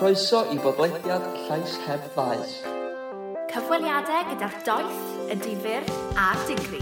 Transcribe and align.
Croeso 0.00 0.46
i 0.48 0.56
bodlediad 0.56 1.20
Llais 1.44 1.72
heb 1.84 2.04
faes. 2.14 2.54
Cyfweliadau 3.50 4.22
gyda'r 4.30 4.54
doeth, 4.64 5.02
y 5.28 5.34
difyr 5.42 5.90
a'r 6.16 6.38
digri. 6.48 6.80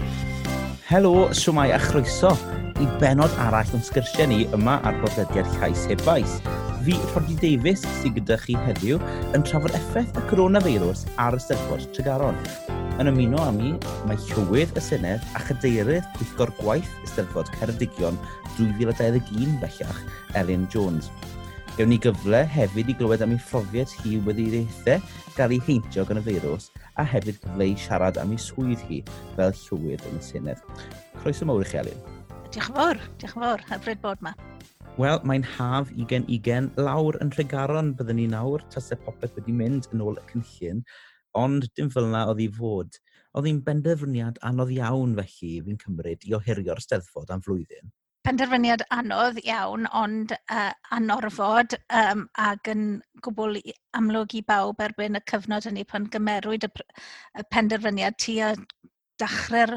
Helo, 0.87 1.25
siwmai 1.35 1.65
a 1.75 1.81
chroeso 1.83 2.31
i 2.79 2.87
benod 3.01 3.33
arall 3.43 3.73
yn 3.75 3.83
sgyrsiau 3.83 4.29
ni 4.31 4.45
yma 4.55 4.77
ar 4.87 4.95
bodlediad 5.01 5.49
Llais 5.57 5.81
heb 5.91 5.99
faes. 6.07 6.37
Fi, 6.85 6.95
Rhodri 7.09 7.35
Davies, 7.41 7.83
sydd 7.97 8.15
gyda 8.21 8.37
chi 8.39 8.55
heddiw 8.69 9.01
yn 9.35 9.43
trafod 9.43 9.75
effaith 9.75 10.15
y 10.15 10.23
coronavirus 10.29 11.03
ar 11.19 11.35
y 11.35 11.41
sefyllfa 11.43 11.91
Tregaron 11.97 12.39
yn 12.99 13.11
ymuno 13.11 13.43
â 13.43 13.49
mi 13.55 13.73
mae 14.07 14.19
Llywydd 14.29 14.79
y 14.79 14.85
Senedd 14.85 15.27
a 15.35 15.43
chydeirydd 15.43 16.07
Pwyllgor 16.15 16.55
Gwaith 16.61 16.95
Eisteddfod 17.03 17.51
Ceredigion 17.59 18.15
2021 18.55 19.59
bellach, 19.59 20.01
Elin 20.39 20.67
Jones. 20.71 21.11
Gewn 21.79 21.93
ni 21.93 21.97
gyfle 22.03 22.41
hefyd 22.51 22.89
i 22.91 22.93
glywed 22.99 23.21
am 23.23 23.31
ei 23.31 23.39
phrofiad 23.39 23.91
hi 24.01 24.17
wedi 24.25 24.49
ei 24.49 24.51
reithau, 24.51 25.03
gael 25.37 25.53
ei 25.55 25.59
heintio 25.63 26.03
gan 26.09 26.17
y 26.19 26.23
feirws, 26.25 26.65
a 26.99 27.05
hefyd 27.07 27.37
gyfle 27.39 27.67
i 27.69 27.75
siarad 27.79 28.17
am 28.19 28.33
ei 28.35 28.41
swydd 28.45 28.81
hi 28.89 28.97
fel 29.37 29.53
llywydd 29.61 30.03
yn 30.09 30.17
y 30.17 30.23
Senedd. 30.25 30.65
Croeso 31.21 31.45
mawr 31.47 31.63
i 31.63 31.69
chi, 31.69 31.77
Elin. 31.79 32.01
Diolch 32.51 32.67
yn 32.67 32.75
fawr, 32.75 32.99
diolch 33.21 33.37
yn 33.37 33.45
fawr, 33.45 33.63
hyfryd 33.69 34.01
bod 34.03 34.25
yma. 34.25 34.33
Wel, 34.99 35.21
mae'n 35.31 35.45
haf 35.53 35.93
20 35.95 36.83
lawr 36.83 37.19
yn 37.23 37.31
Tregaron 37.31 37.93
byddwn 37.95 38.19
ni 38.19 38.27
nawr, 38.33 38.65
tasau 38.75 38.99
popeth 39.05 39.39
wedi 39.39 39.55
mynd 39.61 39.87
yn 39.93 40.03
ôl 40.03 40.19
y 40.19 40.25
cynllun, 40.33 40.83
ond 41.45 41.69
dim 41.79 41.93
fel 41.95 42.09
yna 42.09 42.25
oedd 42.33 42.43
hi 42.43 42.49
fod. 42.59 42.99
Oedd 43.39 43.47
hi'n 43.47 43.63
benderfyniad 43.63 44.43
anodd 44.51 44.75
iawn 44.75 45.15
felly 45.21 45.55
fi'n 45.69 45.79
cymryd 45.85 46.27
i 46.27 46.35
ohirio'r 46.41 46.83
steddfod 46.83 47.31
am 47.31 47.47
flwyddyn 47.47 47.95
penderfyniad 48.27 48.83
anodd 48.93 49.39
iawn, 49.43 49.87
ond 49.95 50.33
uh, 50.51 50.71
anorfod 50.95 51.75
um, 52.01 52.25
ac 52.49 52.69
yn 52.73 52.83
gwbl 53.25 53.59
amlwg 53.97 54.35
i 54.39 54.43
bawb 54.49 54.83
erbyn 54.83 55.19
y 55.19 55.23
cyfnod 55.31 55.67
hynny 55.69 55.85
pan 55.87 56.07
gymerwyd 56.13 56.67
y, 56.67 56.71
y 57.39 57.45
penderfyniad 57.55 58.19
tu 58.21 58.37
a 58.43 58.53
dachrau'r 59.19 59.75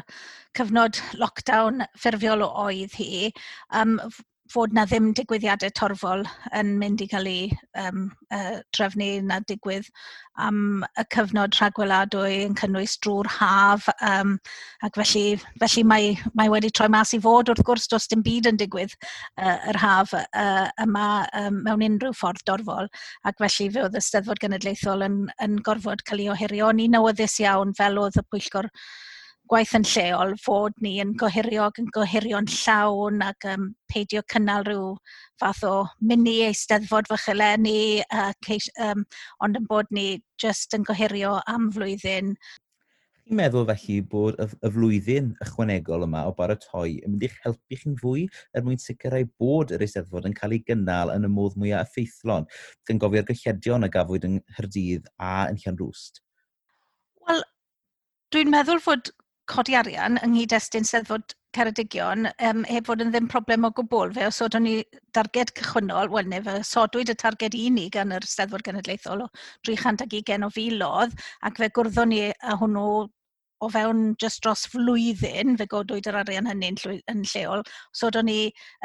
cyfnod 0.59 1.01
lockdown 1.19 1.87
ffurfiol 1.99 2.45
o 2.47 2.51
oedd 2.67 2.95
hi. 2.99 3.31
Um, 3.81 3.99
fod 4.53 4.75
na 4.77 4.85
ddim 4.89 5.13
digwyddiadau 5.17 5.73
torfol 5.79 6.25
yn 6.59 6.75
mynd 6.81 7.03
i 7.05 7.09
cael 7.11 7.29
ei 7.31 7.47
um, 7.81 8.05
uh, 8.35 8.59
trefnu 8.77 9.09
na 9.25 9.39
digwydd 9.49 9.89
am 10.47 10.85
y 11.01 11.05
cyfnod 11.15 11.57
rhagweladwy 11.59 12.43
yn 12.47 12.57
cynnwys 12.61 12.97
drwy'r 13.05 13.29
haf 13.39 13.89
um, 14.09 14.35
ac 14.87 14.99
felly, 15.01 15.25
felly 15.63 15.85
mae, 15.89 16.11
mae 16.39 16.53
wedi 16.53 16.73
troi 16.73 16.89
mas 16.93 17.13
i 17.17 17.21
fod 17.25 17.53
wrth 17.53 17.65
gwrs 17.69 17.89
does 17.93 18.09
dim 18.13 18.25
byd 18.27 18.51
yn 18.53 18.61
digwydd 18.61 18.97
uh, 18.97 19.59
yr 19.73 19.81
haf 19.83 20.17
uh, 20.17 20.69
yma 20.85 21.07
um, 21.43 21.63
mewn 21.67 21.87
unrhyw 21.89 22.17
ffordd 22.17 22.45
dorfol 22.49 22.91
ac 23.29 23.41
felly 23.45 23.71
fe 23.77 23.87
oedd 23.87 23.97
y 23.99 24.05
Steddfod 24.05 24.43
Genedlaethol 24.43 25.07
yn, 25.09 25.23
yn 25.45 25.61
gorfod 25.67 26.05
cael 26.09 26.25
ei 26.25 26.31
ohirio. 26.35 26.73
Ni 26.77 26.89
newyddus 26.93 27.39
iawn 27.45 27.75
fel 27.79 28.01
oedd 28.03 28.21
y 28.21 28.27
pwyllgor 28.29 28.71
gwaith 29.53 29.75
yn 29.77 29.85
lleol 29.85 30.31
fod 30.41 30.73
ni 30.81 30.95
yn 31.03 31.11
gohirio 31.21 31.67
ac 31.67 31.77
yn 31.83 31.91
gohirio'n 31.93 32.47
llawn 32.49 33.19
ac 33.27 33.45
um, 33.51 33.67
peidio 33.93 34.23
cynnal 34.33 34.65
rhyw 34.65 34.95
fath 35.43 35.61
o 35.69 35.73
mini 36.01 36.39
eisteddfod 36.47 37.11
fy 37.11 37.35
ni, 37.61 38.01
uh, 38.01 38.33
ceis, 38.47 38.71
um, 38.81 39.05
ond 39.45 39.61
yn 39.61 39.69
bod 39.69 39.93
ni 39.93 40.23
just 40.41 40.73
yn 40.73 40.89
gohirio 40.89 41.35
am 41.53 41.69
flwyddyn. 41.77 42.33
Chi'n 43.27 43.39
meddwl 43.43 43.69
felly 43.69 44.01
bod 44.15 44.41
y, 44.41 44.49
y 44.49 44.73
flwyddyn 44.73 45.31
ychwanegol 45.45 46.09
yma 46.09 46.25
o 46.31 46.35
baratoi 46.41 47.03
yn 47.03 47.13
mynd 47.13 47.29
i'ch 47.29 47.39
helpu 47.45 47.83
chi'n 47.85 48.01
fwy 48.01 48.27
er 48.57 48.65
mwyn 48.65 48.81
sicrhau 48.81 49.29
bod 49.37 49.77
yr 49.77 49.85
eisteddfod 49.85 50.33
yn 50.33 50.41
cael 50.41 50.57
ei 50.57 50.65
gynnal 50.65 51.13
yn 51.13 51.29
y 51.29 51.35
modd 51.37 51.61
mwyaf 51.61 51.93
effeithlon, 51.93 52.49
gan 52.89 53.05
gofio'r 53.05 53.29
gylledion 53.29 53.85
a 53.85 53.93
gafwyd 53.93 54.31
yng 54.31 54.41
Nghyrdydd 54.41 55.13
a 55.21 55.43
yn 55.53 55.61
Llanrwst? 55.61 56.25
Wel, 57.29 57.45
dwi'n 58.33 58.57
meddwl 58.57 58.81
fod 58.81 59.13
codi 59.53 59.75
arian 59.77 60.17
yng 60.25 60.33
nghyd-destun 60.33 60.87
Steddfod 60.89 61.35
Ceredigion 61.57 62.29
um, 62.49 62.63
heb 62.65 62.87
fod 62.89 63.03
yn 63.05 63.11
ddim 63.13 63.27
problem 63.33 63.67
o 63.69 63.71
gwbl. 63.77 64.13
Fe 64.17 64.25
os 64.31 64.41
oeddwn 64.45 64.65
ni 64.65 64.77
darged 65.17 65.53
cychwynnol, 65.59 66.09
wel 66.15 66.31
neu 66.33 66.45
fe 66.47 66.55
sodwyd 66.65 67.13
y 67.13 67.17
targed 67.21 67.57
unig 67.59 67.91
gan 67.97 68.15
yr 68.17 68.25
Steddfod 68.29 68.65
Genedlaethol 68.65 69.27
o 69.27 69.33
320 69.69 70.47
o 70.47 70.53
filodd, 70.55 71.19
ac 71.45 71.61
fe 71.61 71.69
gwrddon 71.77 72.15
ni 72.15 72.23
a 72.33 72.57
hwnnw 72.63 72.87
o 73.63 73.69
fewn 73.71 74.01
just 74.19 74.41
dros 74.43 74.65
flwyddyn, 74.73 75.59
fe 75.61 75.69
godwyd 75.71 76.09
yr 76.11 76.19
arian 76.23 76.49
hynny'n 76.51 76.81
yn 77.13 77.21
lleol, 77.35 77.63
so 77.93 78.09
oeddwn 78.09 78.27
ni 78.31 78.39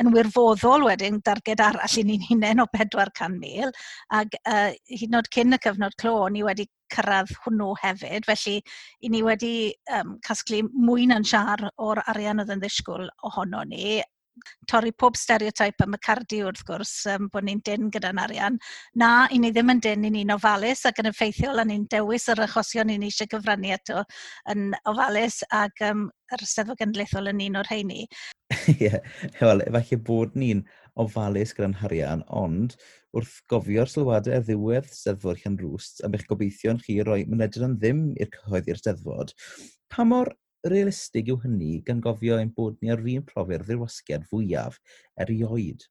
yn 0.04 0.12
wirfoddol 0.14 0.86
wedyn 0.86 1.24
darged 1.26 1.64
arall 1.64 1.96
i 1.98 2.04
ni'n 2.06 2.28
hunain 2.28 2.62
o 2.62 2.68
400,000, 2.76 3.72
ac 4.20 4.38
uh, 4.44 4.70
hyd 4.92 5.08
yn 5.08 5.22
oed 5.22 5.32
cyn 5.34 5.58
y 5.58 5.62
cyfnod 5.64 5.98
clo, 6.04 6.20
ni 6.30 6.44
wedi 6.46 6.68
cyrraedd 6.94 7.34
hwnnw 7.46 7.72
hefyd. 7.84 8.28
Felly, 8.28 8.60
i 9.02 9.10
ni 9.10 9.22
hmm. 9.22 9.32
wedi 9.32 9.56
um, 10.00 10.18
casglu 10.28 10.64
mwy 10.74 11.08
na'n 11.12 11.26
siar 11.28 11.68
o'r 11.78 12.04
arian 12.08 12.44
oedd 12.44 12.54
yn 12.56 12.64
ddisgwyl 12.64 13.10
ohono 13.28 13.64
ni 13.68 14.00
torri 14.70 14.92
pob 14.92 15.16
stereotype 15.18 15.84
am 15.84 15.96
y 15.96 16.00
cardi 16.04 16.42
wrth 16.46 16.64
gwrs 16.68 16.94
um, 17.14 17.28
bod 17.34 17.48
ni'n 17.48 17.62
dyn 17.66 17.92
gyda'n 17.94 18.22
arian. 18.22 18.58
Na, 19.02 19.28
i 19.32 19.40
ni 19.42 19.52
ddim 19.54 19.74
yn 19.74 19.82
dyn, 19.84 20.08
i 20.08 20.12
ni'n 20.14 20.34
ofalus 20.36 20.86
ac 20.90 21.02
yn 21.02 21.12
effeithiol 21.12 21.62
a 21.62 21.66
ni'n 21.68 21.88
dewis 21.92 22.28
yr 22.34 22.44
achosion 22.48 22.94
i 22.94 22.98
ni 23.02 23.12
eisiau 23.12 23.32
gyfrannu 23.34 23.74
eto 23.76 24.04
yn 24.54 24.72
ofalus 24.90 25.42
ac 25.56 25.86
um, 25.90 26.08
yr 26.34 26.44
Eisteddfod 26.44 26.82
Genedlaethol 26.82 27.32
yn 27.34 27.46
un 27.48 27.62
o'r 27.62 27.72
rheini. 27.72 28.06
Ie, 28.74 28.76
yeah. 28.80 29.00
wel, 29.42 29.66
efallai 29.68 30.02
bod 30.10 30.38
ni'n 30.40 30.66
ofalus 31.04 31.54
gyda'n 31.58 31.78
harian, 31.82 32.24
ond 32.28 32.76
wrth 33.18 33.38
gofio'r 33.52 33.92
sylwadau 33.92 34.38
a 34.38 34.42
ddiwedd 34.44 34.90
steddfod 34.94 35.40
Llan 35.42 35.60
Rwst 35.62 36.04
am 36.06 36.18
eich 36.18 36.28
gobeithio'n 36.30 36.82
chi 36.84 37.00
roi 37.06 37.22
mynediad 37.26 37.70
yn 37.70 37.78
ddim 37.82 38.04
i'r 38.18 38.34
cyhoedd 38.34 38.70
i'r 38.72 38.82
steddfod, 38.82 39.34
pa 39.94 40.06
mor 40.08 40.34
realistig 40.68 41.30
yw 41.32 41.40
hynny 41.44 41.78
gan 41.88 42.02
gofio 42.04 42.38
ein 42.42 42.52
bod 42.56 42.78
ni 42.82 42.92
ar 42.94 43.04
un 43.04 43.26
profi'r 43.28 43.66
ddirwasgiad 43.68 44.28
fwyaf 44.32 44.82
erioed? 45.24 45.88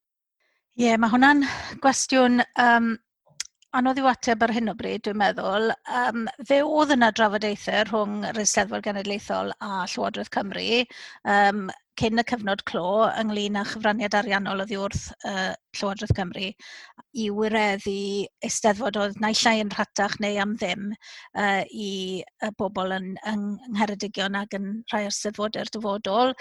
Ie, 0.77 0.91
yeah, 0.91 0.99
mae 1.00 1.09
hwnna'n 1.09 1.47
gwestiwn 1.81 2.43
um, 2.61 2.91
anodd 3.77 4.00
i'w 4.00 4.09
ateb 4.11 4.43
ar 4.44 4.53
hyn 4.53 4.73
o 4.73 4.75
bryd, 4.77 5.03
dwi'n 5.06 5.19
meddwl. 5.21 5.71
Um, 6.00 6.27
fe 6.49 6.61
oedd 6.65 6.93
yna 6.97 7.11
drafodaethau 7.17 7.87
rhwng 7.88 8.27
yr 8.31 8.41
Eisteddfod 8.43 8.84
Genedlaethol 8.84 9.55
a 9.56 9.83
Llywodraeth 9.88 10.33
Cymru. 10.37 10.83
Um, 11.25 11.67
cyn 12.01 12.21
y 12.21 12.25
cyfnod 12.29 12.62
clo 12.69 13.07
ynglyn 13.21 13.59
â 13.61 13.62
chyfraniad 13.69 14.15
ariannol 14.19 14.62
oddi 14.65 14.77
wrth 14.81 15.07
uh, 15.29 15.55
Llywodraeth 15.77 16.15
Cymru 16.17 16.51
i 17.17 17.29
wireddu 17.33 17.95
eisteddfod 18.45 18.99
oedd 19.01 19.17
naillai 19.23 19.55
yn 19.62 19.73
rhatach 19.73 20.17
neu 20.25 20.37
am 20.43 20.55
ddim 20.61 20.91
uh, 20.93 21.62
i 21.71 22.23
y 22.23 22.51
bobl 22.61 22.93
yn, 22.97 23.09
yng 23.33 23.47
Ngheredigion 23.77 24.37
ac 24.41 24.59
yn 24.59 24.69
rhai 24.93 25.05
o'r 25.09 25.17
steddfodau'r 25.17 25.73
dyfodol. 25.73 26.35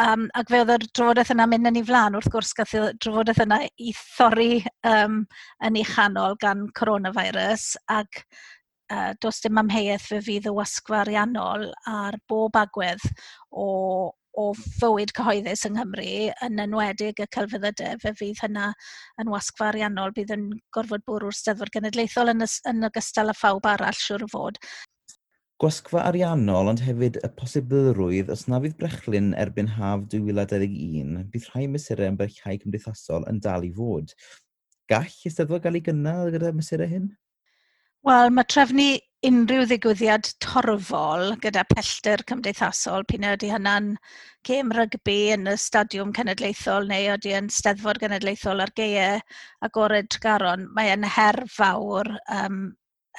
Um, 0.00 0.28
ac 0.38 0.52
fe 0.52 0.62
oedd 0.62 0.74
y 0.78 0.80
drafodaeth 0.88 1.34
yna 1.36 1.48
mynd 1.50 1.72
yn 1.72 1.82
ei 1.82 1.86
flan 1.88 2.16
wrth 2.18 2.32
gwrs 2.32 2.54
gath 2.58 2.74
y 2.78 2.86
drafodaeth 3.04 3.44
yna 3.44 3.60
i 3.76 3.92
thorri 4.00 4.62
um, 4.88 5.22
yn 5.66 5.78
ei 5.80 5.86
chanol 5.92 6.38
gan 6.40 6.66
coronavirus 6.78 7.74
ac 7.92 8.24
uh, 8.92 9.12
does 9.20 9.40
dim 9.44 9.60
amheuaeth 9.62 10.08
fe 10.10 10.20
fydd 10.24 10.48
y 10.50 10.56
wasgfa 10.56 11.02
ariannol 11.02 11.68
ar 11.92 12.18
bob 12.28 12.56
agwedd 12.60 13.04
o, 13.50 13.66
o 14.38 14.52
fywyd 14.56 15.12
cyhoeddus 15.16 15.66
yng 15.68 15.76
Nghymru, 15.76 16.08
yn 16.46 16.62
enwedig 16.64 17.20
y 17.20 17.26
celfyddydau, 17.36 17.98
fe 18.02 18.14
fydd 18.18 18.40
hynna 18.44 18.70
yn 19.20 19.32
wasg 19.32 19.58
fariannol, 19.60 20.14
bydd 20.16 20.32
yn 20.36 20.48
gorfod 20.74 21.04
bwrw'r 21.08 21.36
steddfod 21.36 21.72
genedlaethol 21.74 22.32
yn, 22.32 22.46
yn 22.70 22.88
ogystal 22.88 23.32
â 23.32 23.36
phawb 23.36 23.68
arall 23.68 23.98
siwr 23.98 24.26
o 24.26 24.32
fod 24.32 24.60
gwasgfa 25.62 26.00
ariannol 26.08 26.72
ond 26.72 26.80
hefyd 26.82 27.20
y 27.22 27.28
posibilrwydd 27.38 28.30
os 28.34 28.48
na 28.50 28.58
fydd 28.64 28.72
brechlyn 28.80 29.28
erbyn 29.38 29.68
haf 29.76 30.08
2021, 30.10 31.12
bydd 31.30 31.44
rhai 31.52 31.68
mesurau 31.70 32.10
yn 32.10 32.16
berchiau 32.18 32.58
cymdeithasol 32.64 33.28
yn 33.30 33.38
dal 33.44 33.62
i 33.62 33.70
fod. 33.76 34.10
Gall 34.90 35.06
y 35.06 35.30
steddfod 35.30 35.62
gael 35.62 35.78
ei 35.78 35.84
gynnal 35.86 36.32
gyda 36.34 36.50
mesurau 36.56 36.90
hyn? 36.90 37.06
Wel, 38.02 38.34
mae 38.34 38.48
trefnu 38.50 38.88
unrhyw 39.28 39.66
ddigwyddiad 39.70 40.28
torfol 40.42 41.36
gyda 41.42 41.62
pellter 41.70 42.24
cymdeithasol, 42.26 43.04
p'un 43.06 43.26
ydy 43.28 43.50
hynna'n 43.52 43.92
gêm 44.48 44.72
rygbi 44.74 45.14
yn 45.36 45.46
y 45.52 45.54
stadiwm 45.64 46.10
cenedlaethol 46.16 46.88
neu 46.90 47.12
ydy 47.12 47.36
yn 47.38 47.50
steddfod 47.56 48.00
genedlaethol 48.02 48.64
ar 48.64 48.72
geiau 48.80 49.20
e 49.20 49.22
agored 49.68 50.10
Tregaron, 50.10 50.66
mae 50.74 50.90
e'n 50.96 51.06
her 51.16 51.38
fawr 51.54 52.10
um, 52.34 52.58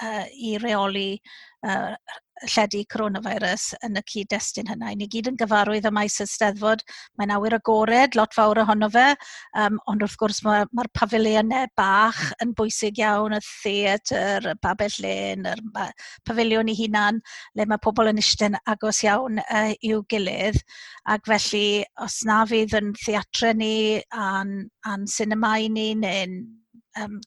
uh, 0.04 0.26
i 0.28 0.58
reoli 0.66 1.08
uh, 1.68 1.96
lledu 2.52 2.84
coronavirus 2.92 3.70
yn 3.86 4.00
y 4.00 4.04
cyd-destun 4.12 4.70
hynna. 4.72 4.92
I 4.94 4.98
ni 5.00 5.08
gyd 5.12 5.30
yn 5.32 5.38
gyfarwydd 5.40 5.88
y 5.90 5.92
maes 5.96 6.20
ysteddfod, 6.24 6.84
mae'n 7.20 7.34
awyr 7.36 7.58
agored, 7.58 8.18
lot 8.20 8.36
fawr 8.36 8.62
ohono 8.64 8.90
fe, 8.94 9.06
um, 9.60 9.80
ond 9.92 10.06
wrth 10.06 10.18
gwrs 10.22 10.42
mae'r 10.46 10.70
ma, 10.76 10.88
pafiliynau 11.00 11.70
bach 11.80 12.22
yn 12.44 12.54
bwysig 12.58 13.02
iawn, 13.04 13.38
y 13.38 13.42
theatr, 13.48 14.50
y 14.54 14.56
babell 14.64 14.98
len, 15.04 15.48
y 15.48 15.88
pafiliwn 16.28 16.72
i 16.72 16.78
hunan, 16.80 17.22
le 17.60 17.68
mae 17.70 17.82
pobl 17.84 18.12
yn 18.12 18.22
eistedd 18.22 18.60
agos 18.70 19.04
iawn 19.06 19.40
uh, 19.44 19.70
i'w 19.82 20.04
gilydd, 20.12 20.60
ac 21.10 21.30
felly 21.30 21.84
os 22.04 22.22
na 22.28 22.44
fydd 22.50 22.76
yn 22.80 22.92
theatre 23.04 23.54
ni, 23.58 23.76
a'n, 24.12 24.60
an 24.90 25.08
sinemau 25.10 25.70
ni, 25.72 25.94
neu'n 26.00 26.63
um, 27.02 27.20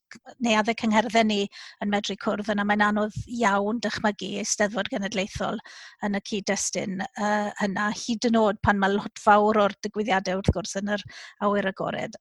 neuaddau 0.44 0.76
cyngherddau 0.82 1.26
ni 1.28 1.40
yn 1.84 1.92
medru 1.92 2.16
cwrdd 2.22 2.52
yna. 2.54 2.66
Mae'n 2.68 2.84
anodd 2.88 3.16
iawn 3.38 3.80
dychmygu 3.84 4.32
Eisteddfod 4.42 4.92
Genedlaethol 4.92 5.62
yn 6.06 6.18
y 6.18 6.22
cyd-destun 6.30 7.02
uh, 7.06 7.50
hynna, 7.62 7.90
hyd 8.04 8.30
yn 8.30 8.40
oed 8.42 8.62
pan 8.66 8.80
mae 8.82 8.94
lot 8.96 9.22
fawr 9.22 9.64
o'r 9.66 9.76
digwyddiadau 9.86 10.40
wrth 10.40 10.54
gwrs 10.56 10.78
yn 10.82 10.94
yr 10.96 11.06
awyr 11.46 11.72
agored 11.72 12.16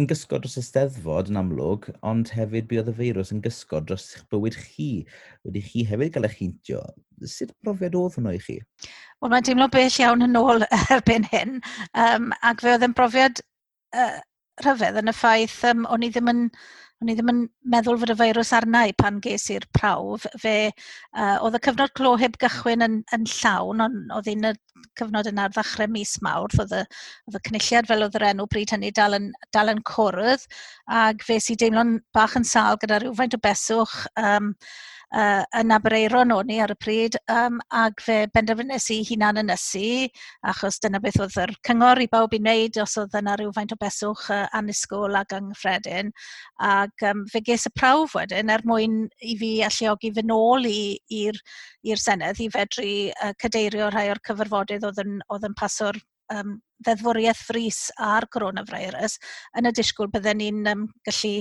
yn 0.00 0.06
gysgod 0.08 0.44
dros 0.44 0.56
y 0.56 0.62
steddfod 0.64 1.28
yn 1.28 1.36
amlwg, 1.36 1.90
ond 2.08 2.30
hefyd 2.32 2.68
bydd 2.70 2.88
y 2.88 2.94
feirws 2.96 3.32
yn 3.34 3.42
gysgod 3.44 3.90
dros 3.90 4.06
eich 4.16 4.24
bywyd 4.32 4.56
chi. 4.56 4.88
Wedi 5.44 5.62
chi 5.66 5.84
hefyd 5.88 6.14
gael 6.14 6.28
eich 6.28 6.38
heintio. 6.38 6.80
Sut 7.28 7.52
brofiad 7.64 7.96
oedd 7.98 8.16
hwnnw 8.16 8.32
i 8.38 8.40
chi? 8.40 8.56
Wel, 9.20 9.32
mae'n 9.34 9.44
teimlo 9.48 9.68
bell 9.74 9.98
iawn 10.00 10.24
yn 10.24 10.40
ôl 10.40 10.64
erbyn 10.96 11.28
hyn. 11.28 11.58
Um, 11.92 12.32
ac 12.40 12.64
fe 12.64 12.72
oedd 12.72 12.86
yn 12.88 12.96
brofiad 12.96 13.44
uh, 13.92 14.16
rhyfedd 14.64 15.00
yn 15.02 15.12
y 15.12 15.16
ffaith 15.16 15.58
um, 15.70 15.84
o'n 15.92 16.06
i 16.06 16.12
ddim 16.12 16.30
yn 16.32 16.46
o'n 17.02 17.10
i 17.10 17.16
ddim 17.18 17.30
yn 17.32 17.38
meddwl 17.74 17.98
fod 17.98 18.12
y 18.12 18.16
feirws 18.18 18.52
arna 18.54 18.84
i 18.86 18.92
pan 18.94 19.18
ges 19.24 19.48
i'r 19.50 19.64
prawf. 19.74 20.26
Fe, 20.38 20.54
uh, 20.70 21.36
oedd 21.42 21.58
y 21.58 21.60
cyfnod 21.66 21.94
cloheb 21.98 22.38
gychwyn 22.42 22.86
yn, 22.86 23.00
yn 23.16 23.26
llawn, 23.32 23.82
ond 23.82 24.14
oedd 24.14 24.30
un 24.30 24.52
y 24.52 24.54
cyfnod 25.00 25.30
yna 25.30 25.48
ar 25.48 25.54
ddechrau 25.56 25.90
mis 25.90 26.14
Mawrth, 26.22 26.60
oedd 26.62 26.76
y, 26.78 26.84
oedd 27.26 27.40
y 27.40 27.42
cynulliad 27.48 27.90
fel 27.90 28.06
oedd 28.06 28.18
yr 28.20 28.28
enw 28.30 28.46
bryd 28.52 28.74
hynny 28.76 28.92
dal 28.94 29.18
yn, 29.18 29.28
dal 29.56 29.72
yn 29.72 29.82
cwrdd, 29.88 30.46
ac 31.02 31.26
fe 31.26 31.40
si 31.42 31.58
deimlo'n 31.58 31.98
bach 32.14 32.38
yn 32.38 32.46
sal 32.46 32.78
gyda 32.82 33.02
rhywfaint 33.02 33.38
o 33.38 33.42
beswch 33.42 33.98
um, 34.22 34.52
uh, 35.16 35.42
yn 35.60 35.74
Abereiron 35.74 36.32
o'n 36.34 36.50
i 36.52 36.58
ar 36.64 36.72
y 36.74 36.76
pryd, 36.80 37.18
um, 37.32 37.58
ac 37.82 38.02
fe 38.04 38.16
benderfynnes 38.34 38.88
i 38.94 39.00
hunan 39.08 39.40
yn 39.42 39.52
ysu, 39.54 40.08
achos 40.52 40.80
dyna 40.82 41.00
beth 41.02 41.20
oedd 41.24 41.38
yr 41.44 41.54
cyngor 41.68 42.02
i 42.02 42.08
bawb 42.12 42.36
i 42.36 42.40
wneud 42.42 42.78
os 42.82 42.96
oedd 43.02 43.16
yna 43.20 43.36
rhywfaint 43.38 43.74
o 43.74 43.78
beswch 43.80 44.28
uh, 44.34 44.46
anusgol 44.58 45.18
ac 45.20 45.36
anghyffredin. 45.38 46.12
Ac 46.68 47.06
um, 47.10 47.26
fe 47.32 47.44
ges 47.46 47.68
y 47.68 47.74
prawf 47.78 48.16
wedyn 48.18 48.52
er 48.52 48.64
mwyn 48.68 49.02
i 49.20 49.36
fi 49.40 49.52
alluogi 49.68 50.12
fy 50.16 50.26
nôl 50.28 50.68
i'r 50.72 51.42
Senedd 52.02 52.40
i 52.42 52.48
fedru 52.52 52.88
uh, 53.12 53.32
cadeirio 53.42 53.90
rhai 53.90 54.08
o'r 54.12 54.22
cyfarfodydd 54.26 54.88
oedd 54.88 55.04
yn, 55.04 55.20
oedd 55.32 55.46
yn 55.48 55.58
paso'r 55.58 55.98
um, 56.32 56.56
ddeddfwriaeth 56.82 57.42
frys 57.48 57.80
a'r 58.02 58.26
coronavirus 58.32 59.18
yn 59.58 59.68
y 59.68 59.72
disgwyl 59.76 60.10
bydden 60.12 60.40
ni'n 60.42 60.70
um, 60.72 60.86
gallu 61.06 61.34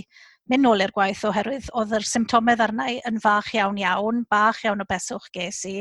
mynd 0.52 0.66
nôl 0.66 0.82
i'r 0.84 0.92
gwaith 0.92 1.22
oherwydd 1.30 1.70
oedd 1.80 1.94
yr 1.96 2.04
symptomedd 2.04 2.58
ddarna 2.60 2.90
i 2.92 2.98
yn 3.08 3.22
fach 3.24 3.54
iawn 3.56 3.78
iawn, 3.80 4.18
bach 4.34 4.58
iawn 4.66 4.84
o 4.84 4.86
beswch 4.90 5.30
ges 5.38 5.62
i, 5.70 5.78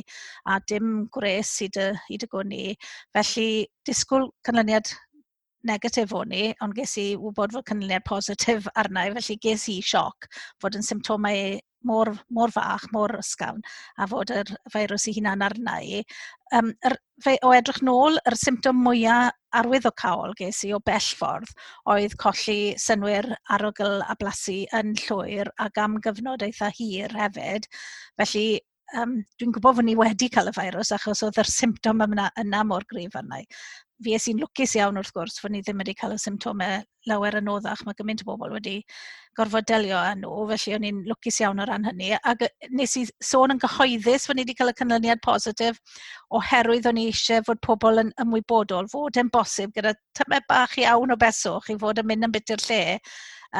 a 0.46 0.60
dim 0.70 1.08
gwres 1.10 1.50
i 1.66 1.66
dy, 1.74 1.88
i 2.06 2.18
dy 2.22 2.28
gwni. 2.30 2.76
Felly, 3.16 3.66
disgwyl 3.88 4.28
canlyniad 4.46 4.92
negatif 5.66 6.14
o'n 6.16 6.32
i, 6.32 6.44
ond 6.64 6.76
ges 6.76 6.96
i 7.00 7.08
wybod 7.20 7.56
fod 7.56 7.66
cynlyniad 7.70 8.06
positif 8.08 8.68
arna 8.80 9.08
i, 9.08 9.14
felly 9.16 9.36
ges 9.42 9.66
i 9.72 9.80
sioc 9.84 10.28
fod 10.62 10.78
yn 10.78 10.86
symptomau 10.86 11.58
mor, 11.86 12.12
mor 12.28 12.52
fach, 12.52 12.86
mor 12.92 13.12
ysgafn, 13.18 13.60
a 13.98 14.06
fod 14.10 14.32
yr 14.34 14.50
feirws 14.72 15.06
i 15.08 15.14
hunan 15.16 15.44
arna 15.44 15.78
i. 15.80 16.00
Um, 16.56 16.72
er, 16.84 16.96
fe, 17.24 17.36
o 17.46 17.52
edrych 17.56 17.80
nôl, 17.86 18.18
yr 18.28 18.36
symptom 18.38 18.80
mwyaf 18.84 19.36
arwyddocaol 19.56 20.34
ges 20.38 20.60
i 20.68 20.72
o 20.76 20.78
bell 20.86 21.08
ffordd 21.18 21.50
oedd 21.90 22.14
colli 22.22 22.76
synwyr 22.78 23.26
arogl 23.50 23.98
a 24.06 24.14
blasu 24.20 24.60
yn 24.78 24.92
llwyr 25.06 25.50
ac 25.64 25.80
am 25.82 25.98
gyfnod 26.04 26.44
eitha 26.46 26.70
hir 26.76 27.16
hefyd. 27.18 27.66
Felly 28.20 28.44
um, 29.00 29.16
dwi'n 29.40 29.54
gwybod 29.56 29.80
fod 29.80 29.88
ni 29.88 29.96
wedi 29.98 30.30
cael 30.32 30.52
y 30.52 30.54
feirws 30.54 30.92
achos 30.94 31.24
oedd 31.26 31.40
yr 31.42 31.50
symptom 31.50 32.04
yna, 32.06 32.30
yna 32.40 32.62
mor 32.68 32.86
grif 32.90 33.16
arna 33.18 33.42
i 33.42 33.48
fi 34.04 34.14
es 34.16 34.26
i'n 34.30 34.40
lwcus 34.42 34.74
iawn 34.78 34.98
wrth 35.00 35.12
gwrs 35.16 35.40
fod 35.42 35.52
ni 35.54 35.60
ddim 35.64 35.80
wedi 35.82 35.94
cael 35.98 36.14
y 36.14 36.18
symptomau 36.22 36.80
lawer 37.10 37.36
yn 37.40 37.50
oddach. 37.52 37.82
Mae 37.86 37.96
gymaint 37.98 38.22
o 38.24 38.28
bobl 38.28 38.54
wedi 38.54 38.76
gorfod 39.38 39.68
delio 39.68 39.98
â 39.98 40.14
nhw, 40.18 40.46
felly 40.52 40.74
o'n 40.76 40.86
i'n 40.88 41.02
lwcus 41.10 41.40
iawn 41.42 41.62
o 41.62 41.66
ran 41.68 41.86
hynny. 41.88 42.10
Ac 42.32 42.46
nes 42.76 42.96
i 43.00 43.04
sôn 43.30 43.54
yn 43.54 43.62
gyhoeddus 43.62 44.26
fod 44.28 44.38
ni 44.38 44.46
wedi 44.46 44.56
cael 44.58 44.72
y 44.72 44.76
canlyniad 44.80 45.22
positif 45.26 45.80
oherwydd 46.40 46.90
o'n 46.90 47.00
i 47.00 47.06
eisiau 47.12 47.46
fod 47.46 47.62
pobl 47.66 48.04
yn 48.04 48.12
ymwybodol, 48.24 48.90
fod 48.92 49.20
yn 49.20 49.32
bosib 49.32 49.72
gyda 49.76 49.94
tymau 50.18 50.44
bach 50.48 50.76
iawn 50.80 51.14
o 51.14 51.20
beswch 51.20 51.72
i 51.72 51.78
fod 51.80 52.02
yn 52.02 52.10
mynd 52.10 52.28
yn 52.28 52.36
byty'r 52.36 52.68
lle 52.68 52.82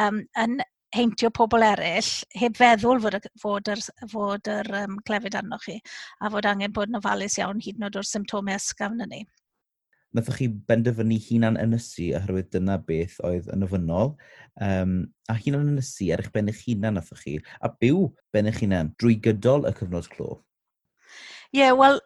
um, 0.05 0.23
yn 0.45 0.61
heintio 0.95 1.31
pobl 1.31 1.63
eraill 1.63 2.09
heb 2.41 2.57
feddwl 2.59 3.03
fod, 3.05 3.27
fod 3.43 3.69
yr, 3.75 3.83
fod 4.11 4.51
yr 4.51 4.71
um, 4.83 4.97
clefyd 5.07 5.37
arnoch 5.39 5.67
chi 5.69 5.77
a 6.21 6.31
fod 6.35 6.49
angen 6.51 6.75
bod 6.75 6.91
yn 6.91 6.99
ofalus 6.99 7.39
iawn 7.39 7.63
hyd 7.63 7.79
yn 7.79 7.87
oed 7.89 8.01
o'r 8.01 8.09
symptomau 8.09 8.59
ysgafn 8.59 9.05
yn 9.07 9.15
ni. 9.15 9.23
Nathoch 10.17 10.41
chi 10.41 10.49
benderfynu 10.71 11.19
hunan 11.29 11.59
ynysu 11.61 12.11
oherwydd 12.19 12.51
dyna 12.55 12.79
beth 12.87 13.19
oedd 13.27 13.51
yn 13.55 13.67
ofynol. 13.67 14.15
Um, 14.61 14.95
a 15.31 15.37
hunan 15.39 15.73
ynysu 15.75 16.11
ar 16.15 16.25
eich 16.25 16.33
ben 16.35 16.51
eich 16.51 16.65
hunan 16.67 16.99
nathoch 16.99 17.23
chi. 17.25 17.39
A 17.63 17.71
byw 17.71 18.09
ben 18.35 18.51
eich 18.51 18.63
hunan 18.65 18.95
drwy 18.99 19.21
gydol 19.27 19.69
y 19.71 19.75
cyfnod 19.79 20.11
clo. 20.15 20.41
Ie, 21.51 21.63
yeah, 21.63 21.75
wel, 21.75 21.99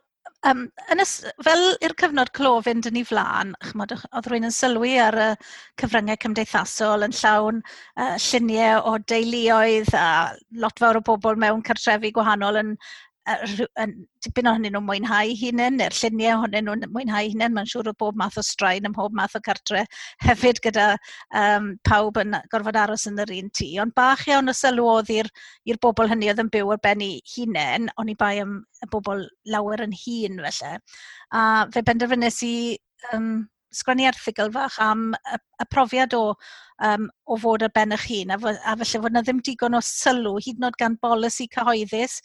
um, 0.48 0.64
yn 0.92 1.02
ys, 1.02 1.14
fel 1.44 1.62
i'r 1.84 1.94
cyfnod 2.00 2.30
clo 2.36 2.54
fynd 2.64 2.88
yn 2.88 2.98
ei 3.00 3.06
flaen, 3.08 3.54
chmod, 3.70 3.94
oedd 4.10 4.28
rwy'n 4.30 4.48
yn 4.48 4.54
sylwi 4.54 4.94
ar 5.02 5.18
y 5.20 5.28
cyfryngau 5.80 6.20
cymdeithasol 6.24 7.06
yn 7.06 7.16
llawn 7.20 7.62
uh, 7.64 8.14
lluniau 8.26 8.82
o 8.90 8.96
deuluoedd 9.12 9.92
a 9.98 10.06
lot 10.64 10.80
fawr 10.82 11.00
o 11.00 11.04
bobl 11.08 11.40
mewn 11.40 11.64
cartrefi 11.66 12.12
gwahanol 12.14 12.60
yn 12.60 12.74
dipyn 13.24 14.48
ohonyn 14.50 14.74
nhw'n 14.74 14.84
mwynhau 14.84 15.32
hunain, 15.40 15.78
neu'r 15.80 15.96
lluniau 15.96 16.38
ohonyn 16.38 16.66
nhw'n 16.68 16.84
mwynhau 16.92 17.30
hunain. 17.32 17.54
Mae'n 17.56 17.70
siŵr 17.70 17.90
o 17.92 17.94
bob 18.02 18.18
math 18.20 18.36
o 18.40 18.44
straen 18.44 18.88
ym 18.88 18.94
mhob 18.96 19.16
math 19.16 19.36
o 19.38 19.42
cartre 19.44 19.84
hefyd 20.26 20.60
gyda 20.64 20.90
um, 21.40 21.72
pawb 21.88 22.20
yn 22.20 22.36
gorfod 22.52 22.78
aros 22.80 23.06
yn 23.10 23.22
yr 23.24 23.32
un 23.38 23.48
tŷ. 23.56 23.70
Ond 23.84 23.96
bach 23.96 24.26
iawn 24.28 24.52
o 24.52 24.56
sylw 24.56 24.90
oedd 24.96 25.14
i'r 25.14 25.80
bobl 25.82 26.10
hynny 26.12 26.30
oedd 26.32 26.44
yn 26.44 26.52
byw 26.52 26.74
ar 26.76 26.82
ben 26.84 27.04
i 27.04 27.12
hunain, 27.34 27.88
ond 27.96 28.12
i 28.12 28.18
bai 28.20 28.36
am 28.44 28.60
y 28.84 28.90
bobl 28.92 29.24
lawer 29.54 29.86
yn 29.86 29.96
hun 30.04 30.44
felly. 30.44 30.76
A 31.32 31.64
fe 31.72 31.84
benderfynnes 31.86 32.42
i 32.44 32.54
um, 33.14 33.46
sgwennu 33.74 34.06
erthigol 34.08 34.52
fach 34.54 34.78
am 34.82 35.08
y, 35.14 35.38
y 35.62 35.66
profiad 35.70 36.14
o, 36.18 36.22
um, 36.88 37.08
o 37.26 37.38
fod 37.40 37.64
ar 37.66 37.72
ben 37.74 37.94
eich 37.96 38.06
hun, 38.10 38.34
a, 38.34 38.38
a 38.38 38.76
felly 38.82 39.02
fod 39.02 39.12
yna 39.12 39.24
ddim 39.26 39.42
digon 39.46 39.78
o 39.78 39.82
sylw, 39.84 40.36
hyd 40.44 40.60
yn 40.60 40.68
oed 40.68 40.78
gan 40.80 40.98
bolisi 41.02 41.48
cyhoeddus 41.56 42.20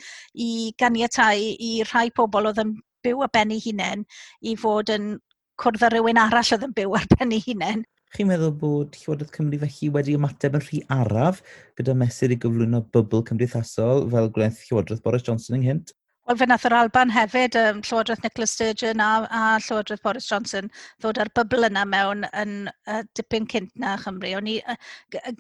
i 0.48 0.50
ganiatau 0.82 1.50
i 1.70 1.72
rhai 1.90 2.10
pobl 2.16 2.52
oedd 2.52 2.64
yn 2.66 2.76
byw 3.06 3.24
ar 3.26 3.34
ben 3.36 3.54
eu 3.56 3.62
hunain 3.64 4.04
i 4.42 4.56
fod 4.60 4.92
yn 4.96 5.16
cwrdd 5.60 5.86
â 5.88 5.94
rhywun 5.94 6.20
arall 6.22 6.54
oedd 6.56 6.68
yn 6.68 6.76
byw 6.76 7.00
ar 7.00 7.08
ben 7.16 7.36
eu 7.36 7.44
hunain. 7.48 7.86
Chi'n 8.16 8.26
meddwl 8.26 8.56
bod 8.58 8.96
Llywodraeth 8.98 9.36
Cymru 9.36 9.60
felly 9.62 9.90
wedi 9.94 10.16
ymateb 10.18 10.56
yn 10.58 10.64
rhy 10.66 10.80
araf 10.96 11.44
gyda 11.78 11.94
mesur 11.98 12.34
i 12.34 12.38
gyflwyno 12.42 12.82
bybl 12.96 13.22
cymdeithasol 13.28 14.08
fel 14.14 14.32
gwnaeth 14.34 14.64
Llywodraeth 14.66 15.04
Boris 15.06 15.26
Johnson 15.28 15.60
ynghynt? 15.60 15.94
Wel, 16.30 16.38
fe 16.38 16.46
nath 16.46 16.66
yr 16.68 16.74
Alban 16.78 17.10
hefyd, 17.10 17.56
um, 17.58 17.80
Llywodraeth 17.82 18.22
Nicola 18.22 18.46
Sturgeon 18.46 19.00
a, 19.02 19.06
a 19.34 19.40
Llywodraeth 19.66 20.04
Boris 20.06 20.28
Johnson 20.30 20.68
ddod 21.02 21.18
ar 21.24 21.32
bybl 21.34 21.66
yna 21.66 21.88
mewn 21.90 22.22
yn 22.38 22.52
uh, 22.70 23.00
dipyn 23.18 23.48
cynt 23.50 23.72
na 23.82 23.96
Chymru. 24.04 24.36
O'n 24.38 24.52
i, 24.52 24.60
uh, 24.70 24.76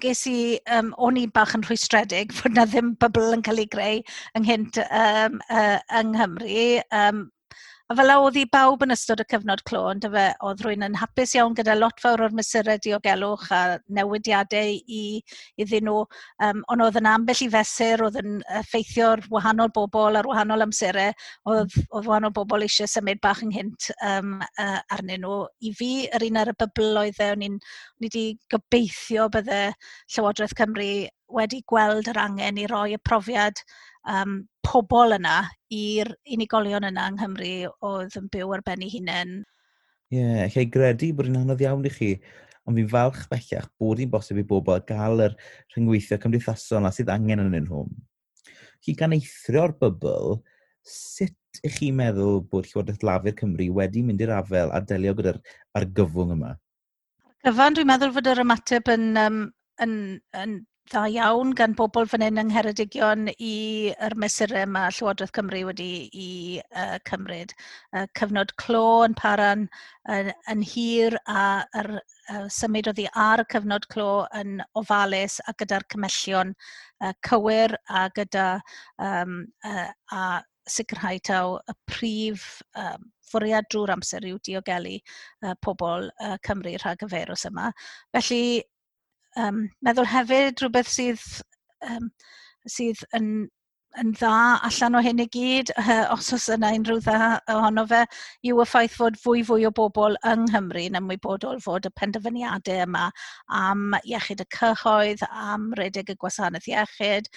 ges 0.01 0.23
i, 0.31 0.57
um, 0.79 0.89
o'n 0.97 1.19
i 1.21 1.27
bach 1.35 1.53
yn 1.53 1.67
rhwystredig 1.67 2.33
fod 2.39 2.57
na 2.57 2.65
ddim 2.71 2.95
bybl 3.05 3.35
yn 3.37 3.45
cael 3.45 3.61
ei 3.61 3.69
greu 3.75 4.01
ynghynt 4.41 4.81
um, 4.87 5.37
uh, 5.53 5.77
yng 5.99 6.15
Nghymru. 6.15 6.63
Um, 7.03 7.27
A 7.89 7.95
fel 7.97 8.11
oedd 8.13 8.35
i 8.37 8.43
bawb 8.53 8.83
yn 8.85 8.93
ystod 8.93 9.21
y 9.23 9.25
cyfnod 9.31 9.63
clo, 9.65 9.79
ond 9.89 10.03
fe, 10.13 10.23
oedd 10.45 10.59
rwy'n 10.61 10.85
yn 10.85 10.97
hapus 11.01 11.31
iawn 11.33 11.55
gyda 11.57 11.73
lot 11.73 11.97
fawr 12.03 12.21
o'r 12.21 12.35
mesurau 12.37 12.77
diogelwch 12.85 13.47
a 13.57 13.61
newidiadau 13.97 14.75
i, 14.97 14.99
iddyn 15.63 15.87
nhw. 15.89 16.03
Um, 16.45 16.61
ond 16.69 16.85
oedd 16.85 16.99
yn 17.01 17.09
ambell 17.09 17.41
i 17.41 17.47
fesur, 17.55 18.03
oedd 18.05 18.19
yn 18.21 18.35
effeithio'r 18.59 19.25
wahanol 19.33 19.73
bobl 19.73 20.19
ar 20.21 20.29
wahanol 20.29 20.67
amserau, 20.67 21.17
oedd, 21.49 21.79
oedd 21.89 22.11
wahanol 22.11 22.35
bobl 22.37 22.67
eisiau 22.67 22.93
symud 22.93 23.23
bach 23.25 23.41
ynghynt 23.47 23.89
um, 24.11 24.37
uh, 24.51 24.77
arnyn 24.93 25.25
nhw. 25.25 25.39
I 25.65 25.73
fi, 25.81 25.91
yr 26.13 26.29
un 26.29 26.41
ar 26.43 26.53
y 26.53 26.57
bybl 26.61 27.03
oedd 27.07 27.25
e, 27.25 27.33
o'n 27.33 27.47
i 27.47 27.53
wedi 28.05 28.27
gobeithio 28.53 29.31
bydde 29.33 29.63
Llywodraeth 30.13 30.53
Cymru 30.61 30.91
wedi 31.41 31.65
gweld 31.73 32.13
yr 32.13 32.21
angen 32.21 32.61
i 32.61 32.69
roi 32.69 32.91
y 32.93 33.01
profiad 33.01 33.65
um, 34.05 34.43
pobl 34.69 35.15
yna 35.17 35.39
i'r 35.73 36.11
unigolion 36.35 36.85
yna 36.89 37.07
yng 37.09 37.17
Nghymru 37.17 37.53
oedd 37.89 38.17
yn 38.19 38.29
byw 38.33 38.53
ar 38.57 38.63
ben 38.65 38.85
eu 38.85 38.91
hunain. 38.93 39.39
Ie, 40.13 40.21
yeah, 40.21 40.45
chi'n 40.53 40.69
gredu 40.73 41.11
bod 41.17 41.29
yn 41.29 41.39
anodd 41.41 41.63
iawn 41.65 41.85
i 41.85 41.91
chi, 41.93 42.11
ond 42.69 42.77
fi'n 42.77 42.91
falch 42.91 43.25
bellach 43.31 43.67
bod 43.81 44.01
hi'n 44.01 44.13
bosib 44.13 44.41
i 44.41 44.45
bobl 44.51 44.81
gael 44.89 45.25
yr 45.25 45.35
rhyngweithio 45.73 46.19
cymdeithasol 46.21 46.85
na 46.85 46.93
sydd 46.93 47.11
angen 47.13 47.43
yn 47.45 47.57
nhw. 47.65 47.83
Chi 48.85 48.95
gan 48.97 49.13
eithrio'r 49.17 49.75
bybl, 49.81 50.39
sut 50.85 51.61
ych 51.65 51.79
chi'n 51.79 51.97
meddwl 51.97 52.43
bod 52.51 52.69
Llywodraeth 52.69 53.05
Lafur 53.05 53.35
Cymru 53.41 53.69
wedi 53.75 54.03
mynd 54.05 54.21
i'r 54.23 54.35
afel 54.37 54.73
a 54.73 54.81
delio 54.85 55.15
gyda'r 55.17 55.39
argyfwng 55.79 56.35
yma? 56.37 56.53
Ar 57.39 57.53
gyfan, 57.53 57.77
dwi'n 57.77 57.89
meddwl 57.89 58.13
fod 58.15 58.29
yr 58.29 58.43
ymateb 58.43 58.91
yn, 58.93 59.09
um, 59.19 59.39
yn, 59.83 59.93
yn 60.37 60.59
dda 60.89 61.03
iawn 61.13 61.51
gan 61.57 61.73
bobl 61.77 62.07
fan 62.09 62.23
hyn 62.25 62.41
yng 62.41 62.47
Ngheredigion 62.49 63.27
i 63.29 63.55
yr 64.05 64.15
mesurau 64.21 64.65
mae 64.73 64.93
Llywodraeth 64.95 65.33
Cymru 65.35 65.59
wedi 65.67 65.89
i 66.17 66.29
uh, 66.83 66.95
cymryd. 67.09 67.53
Uh, 67.93 68.07
cyfnod 68.17 68.53
clo 68.61 69.03
yn 69.05 69.13
paran 69.19 69.67
yn, 70.15 70.31
yn 70.49 70.63
hir 70.65 71.17
a 71.29 71.43
yr, 71.81 71.91
uh, 72.33 72.47
symud 72.55 72.89
oddi 72.89 73.05
ar 73.25 73.43
y 73.43 73.45
cyfnod 73.53 73.85
clo 73.93 74.09
yn 74.39 74.63
ofalus 74.81 75.37
a 75.45 75.53
gyda'r 75.61 75.85
cymellion 75.93 76.55
uh, 76.55 77.13
cywir 77.27 77.77
a 77.85 78.07
gyda 78.17 78.47
um, 78.97 79.43
uh, 79.69 79.85
a 80.17 80.23
sicrhau 80.69 81.21
taw 81.29 81.59
y 81.69 81.77
prif 81.91 82.49
um, 82.81 83.05
fwriad 83.29 83.69
drwy'r 83.69 83.93
amser 83.93 84.25
yw 84.25 84.41
diogelu 84.41 84.97
uh, 84.97 85.53
pobl 85.61 86.09
uh, 86.09 86.35
Cymru 86.49 86.73
rhag 86.81 87.05
y 87.05 87.13
ferws 87.13 87.45
yma. 87.51 87.69
Felly 88.17 88.63
um, 89.37 89.61
meddwl 89.85 90.09
hefyd 90.13 90.63
rhywbeth 90.63 90.91
sydd, 90.93 91.25
um, 91.85 92.09
sydd 92.67 93.03
yn 93.19 93.29
yn 93.97 94.11
dda 94.13 94.59
allan 94.67 94.95
o 94.95 95.01
hyn 95.03 95.21
i 95.23 95.25
gyd, 95.33 95.71
os 96.13 96.29
oes 96.35 96.45
yna 96.53 96.69
unrhyw 96.77 96.99
dda 97.03 97.29
ohono 97.55 97.85
fe, 97.89 98.03
yw 98.45 98.61
y 98.61 98.65
ffaith 98.69 98.95
fod 98.99 99.17
fwy 99.19 99.41
fwy 99.47 99.65
o 99.67 99.71
bobl 99.75 100.17
yng 100.29 100.45
Nghymru 100.49 100.83
yn 100.89 100.99
ymwybodol 100.99 101.61
fod 101.63 101.87
y 101.89 101.91
penderfyniadau 101.99 102.83
yma 102.85 103.07
am 103.59 103.95
iechyd 104.03 104.43
y 104.43 104.47
cyhoedd, 104.55 105.23
am 105.29 105.69
redeg 105.79 106.11
y 106.13 106.17
gwasanaeth 106.21 106.69
iechyd, 106.69 107.29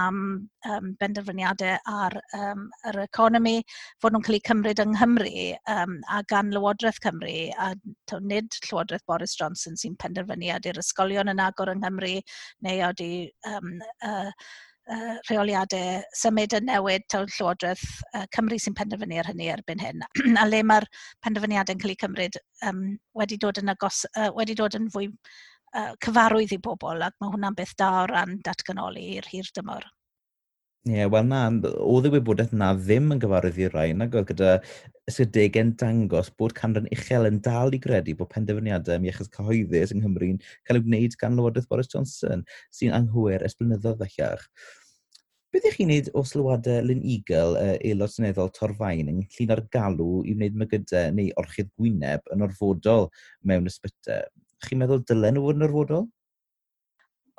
am 0.00 0.22
um, 0.68 0.90
benderfyniadau 1.00 1.78
ar 1.94 2.18
um, 2.36 2.66
yr 2.90 3.00
economi, 3.06 3.60
fod 4.02 4.16
nhw'n 4.16 4.26
cael 4.26 4.40
eu 4.40 4.44
cymryd 4.50 4.82
yng 4.84 4.96
Nghymru 4.96 5.46
um, 5.76 6.00
a 6.10 6.24
gan 6.32 6.50
Lywodraeth 6.54 7.00
Cymru, 7.04 7.36
a 7.54 7.70
to, 8.10 8.18
nid 8.20 8.50
Llywodraeth 8.66 9.06
Boris 9.06 9.36
Johnson 9.38 9.78
sy'n 9.78 9.96
penderfynu 10.02 10.50
i'r 10.50 10.82
ysgolion 10.82 11.30
yn 11.30 11.44
agor 11.46 11.70
yng 11.72 11.84
Nghymru, 11.84 12.18
neu 12.66 12.82
ydy 12.90 13.12
um, 13.46 13.78
uh, 14.02 14.34
uh, 14.88 15.16
rheoliadau 15.28 16.00
symud 16.22 16.56
y 16.56 16.60
newid 16.66 17.06
taw 17.12 17.26
Llywodraeth 17.26 17.84
uh, 18.14 18.24
Cymru 18.36 18.58
sy'n 18.60 18.76
penderfynu 18.78 19.20
ar 19.20 19.30
hynny 19.30 19.50
erbyn 19.52 19.82
hyn. 19.82 20.04
a 20.42 20.46
le 20.48 20.62
mae'r 20.66 20.88
penderfyniadau 21.26 21.76
yn 21.76 21.84
cael 21.84 21.94
eu 21.94 22.00
cymryd 22.04 22.40
um, 22.68 22.82
wedi, 23.20 23.38
dod 23.40 23.62
yn 23.62 23.74
agos, 23.74 24.04
uh, 24.16 24.30
wedi 24.38 24.56
dod 24.58 24.78
yn 24.78 24.90
fwy 24.94 25.10
uh, 25.10 25.92
cyfarwydd 26.04 26.56
i 26.56 26.60
bobl 26.62 27.06
ac 27.06 27.16
mae 27.20 27.34
hwnna'n 27.34 27.58
beth 27.58 27.76
da 27.80 27.90
o 28.02 28.04
ran 28.10 28.38
datganoli 28.46 29.06
i'r 29.18 29.30
hir 29.32 29.50
dymor. 29.56 29.86
Ie, 30.88 30.94
yeah, 30.96 31.08
wel 31.12 31.26
na, 31.28 31.38
oedd 31.84 32.06
y 32.08 32.10
wybodaeth 32.14 32.54
na 32.56 32.70
ddim 32.72 33.10
yn 33.12 33.18
gyfarwydd 33.20 33.58
i'r 33.60 33.74
rhain, 33.74 33.98
nag 34.00 34.14
oedd 34.16 34.30
gyda 34.30 34.52
ysgydegau'n 35.10 35.74
dangos 35.82 36.30
bod 36.40 36.54
canran 36.56 36.86
uchel 36.96 37.26
yn 37.28 37.36
dal 37.44 37.74
i 37.76 37.80
gredu 37.84 38.14
bod 38.16 38.30
penderfyniadau 38.32 38.94
am 38.96 39.04
iechyd 39.04 39.28
cyhoeddus 39.34 39.92
yng 39.92 40.00
Nghymru'n 40.00 40.38
cael 40.64 40.78
ei 40.80 40.84
wneud 40.86 41.16
gan 41.20 41.36
Lywodraeth 41.36 41.68
Boris 41.68 41.90
Johnson, 41.92 42.46
sy'n 42.72 42.96
anghywir 42.96 43.44
ers 43.44 43.58
blynyddoedd 43.60 44.00
ddechach. 44.00 44.46
Beth 45.52 45.68
ych 45.68 45.76
chi'n 45.76 45.92
neud 45.92 46.08
o 46.16 46.22
sylwadau 46.30 46.80
Lyn 46.88 47.04
Eagle, 47.12 47.60
aelod 47.74 48.14
syneddol 48.14 48.48
Torfain, 48.56 49.12
yn 49.12 49.20
llun 49.36 49.52
ar 49.58 49.62
galw 49.76 50.08
i 50.24 50.32
wneud 50.38 50.56
mygydau 50.64 51.12
neu 51.18 51.28
orchydd 51.44 51.68
gwyneb 51.76 52.24
yn 52.32 52.46
orfodol 52.48 53.10
mewn 53.44 53.68
ysbytau? 53.68 54.24
Chi'n 54.64 54.80
meddwl 54.80 55.04
dylen 55.12 55.36
nhw 55.36 55.44
fod 55.50 55.60
yn 55.60 55.68
orfodol? 55.68 56.08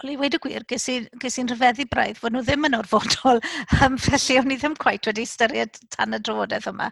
Wel, 0.01 0.15
i 0.15 0.17
weid 0.17 0.33
y 0.33 0.37
gwir, 0.41 0.63
ges 0.65 0.87
i'n 0.89 1.49
rhyfeddu 1.51 1.83
braidd 1.91 2.17
fod 2.17 2.33
nhw 2.33 2.41
ddim 2.45 2.65
yn 2.65 2.73
orfodol, 2.73 3.37
um, 3.85 3.97
felly 4.01 4.37
o'n 4.39 4.53
i 4.53 4.55
ddim 4.57 4.73
quite 4.81 5.05
wedi 5.05 5.25
ystyried 5.27 5.77
tan 5.93 6.17
y 6.17 6.19
drafodaeth 6.25 6.69
yma. 6.71 6.87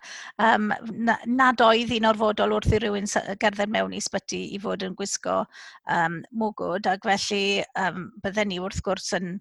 Um, 0.45 0.67
na, 1.07 1.15
nad 1.25 1.63
oedd 1.65 1.93
un 1.95 2.05
orfodol 2.11 2.53
wrth 2.53 2.75
i 2.77 2.81
rywun 2.83 3.09
gerdded 3.41 3.73
mewn 3.73 3.95
i 3.97 4.01
sbyty 4.05 4.43
i 4.53 4.59
fod 4.61 4.85
yn 4.85 4.97
gwisgo 4.99 5.39
um, 5.95 6.19
mwgwd, 6.43 6.91
ac 6.91 7.09
felly 7.09 7.63
um, 7.81 8.11
bydden 8.21 8.53
ni 8.53 8.61
wrth 8.61 8.83
gwrs 8.85 9.09
yn... 9.17 9.39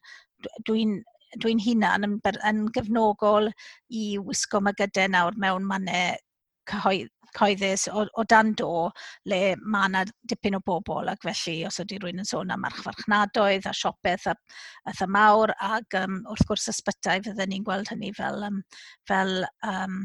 Dwi'n 0.64 1.00
dwi'n 1.42 1.58
hunan 1.60 2.06
yn, 2.06 2.12
yn 2.48 2.60
gefnogol 2.72 3.50
i 3.92 4.04
wisgo 4.30 4.62
mygydau 4.64 5.10
nawr 5.12 5.36
mewn 5.36 5.66
mannau 5.68 6.16
cyhoedd 6.70 7.14
cyhoeddus 7.36 7.88
o, 7.92 8.06
o 8.16 8.24
dan 8.24 8.52
do 8.56 8.90
le 9.30 9.40
mae 9.60 9.88
yna 9.88 10.04
dipyn 10.30 10.56
o 10.58 10.60
bobl 10.64 11.10
ac 11.12 11.24
felly 11.26 11.56
os 11.68 11.80
ydy 11.82 11.98
rhywun 12.00 12.22
yn 12.22 12.28
sôn 12.28 12.52
am 12.54 12.66
archfarchnadoedd 12.68 13.68
a 13.68 13.74
siopeth 13.76 14.28
a, 14.32 14.34
a 14.88 14.94
thymawr 14.98 15.52
ac 15.70 15.98
um, 16.00 16.20
wrth 16.32 16.46
gwrs 16.48 16.70
ysbytau 16.72 17.24
fydden 17.26 17.52
ni'n 17.52 17.66
gweld 17.66 17.92
hynny 17.92 18.12
fel, 18.16 18.44
um, 18.48 18.62
fel, 19.10 19.34
um, 19.66 20.00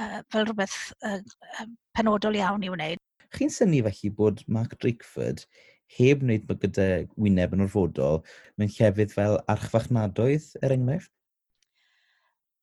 uh, 0.00 0.20
fel 0.32 0.48
rhywbeth 0.48 0.78
uh, 1.06 1.20
penodol 1.96 2.38
iawn 2.38 2.66
i 2.66 2.72
wneud. 2.72 3.02
Chi'n 3.36 3.52
syni 3.54 3.82
felly 3.86 4.10
bod 4.14 4.42
Mark 4.50 4.74
Drakeford 4.82 5.46
heb 5.98 6.24
wneud 6.24 6.46
bod 6.48 6.62
gyda 6.64 6.90
wyneb 7.18 7.54
yn 7.54 7.66
orfodol 7.66 8.22
mewn 8.58 8.74
llefydd 8.74 9.14
fel 9.14 9.38
archfarchnadoedd 9.50 10.52
er 10.64 10.74
enghraifft? 10.76 11.14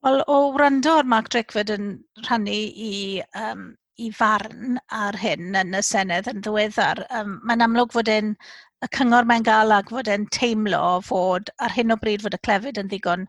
Wel, 0.06 0.22
o 0.28 0.54
wrando 0.54 0.92
ar 1.00 1.08
Mark 1.10 1.30
Drakeford 1.34 1.72
yn 1.74 1.86
rhannu 2.28 2.54
i, 2.88 3.22
um, 3.42 3.64
i 3.98 4.12
farn 4.14 4.76
ar 4.94 5.16
hyn 5.18 5.58
yn 5.58 5.74
y 5.74 5.82
Senedd 5.88 6.28
yn 6.30 6.44
ddiweddar, 6.46 7.02
um, 7.18 7.32
mae'n 7.50 7.66
amlwg 7.66 7.96
fod 7.96 8.12
e'n 8.14 8.36
y 8.86 8.90
cyngor 8.94 9.26
mae'n 9.26 9.46
gael 9.48 9.74
ac 9.74 9.90
fod 9.90 10.12
e'n 10.14 10.28
teimlo 10.36 10.82
fod 11.08 11.50
ar 11.66 11.74
hyn 11.74 11.96
o 11.96 11.98
bryd 12.04 12.22
fod 12.22 12.38
y 12.38 12.40
clefyd 12.46 12.78
yn 12.78 12.92
ddigon 12.92 13.24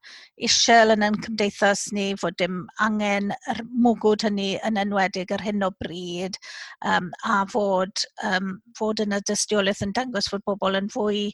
isiel 0.49 0.93
yn 0.93 1.07
yn 1.07 1.17
cymdeithas 1.25 1.87
ni, 1.97 2.11
fod 2.21 2.37
dim 2.43 2.61
angen 2.85 3.33
yr 3.55 3.63
mwgwd 3.87 4.27
hynny 4.29 4.51
yn 4.69 4.77
enwedig 4.85 5.33
ar 5.39 5.47
hyn 5.47 5.65
o 5.65 5.73
bryd 5.87 6.37
um, 6.85 7.09
a 7.25 7.39
fod, 7.55 8.05
um, 8.29 8.53
fod 8.77 9.01
yn 9.07 9.17
y 9.17 9.23
dystiolaeth 9.33 9.81
yn 9.89 9.97
dangos 9.97 10.29
fod 10.35 10.45
bobl 10.45 10.77
yn 10.83 10.93
fwy 10.93 11.31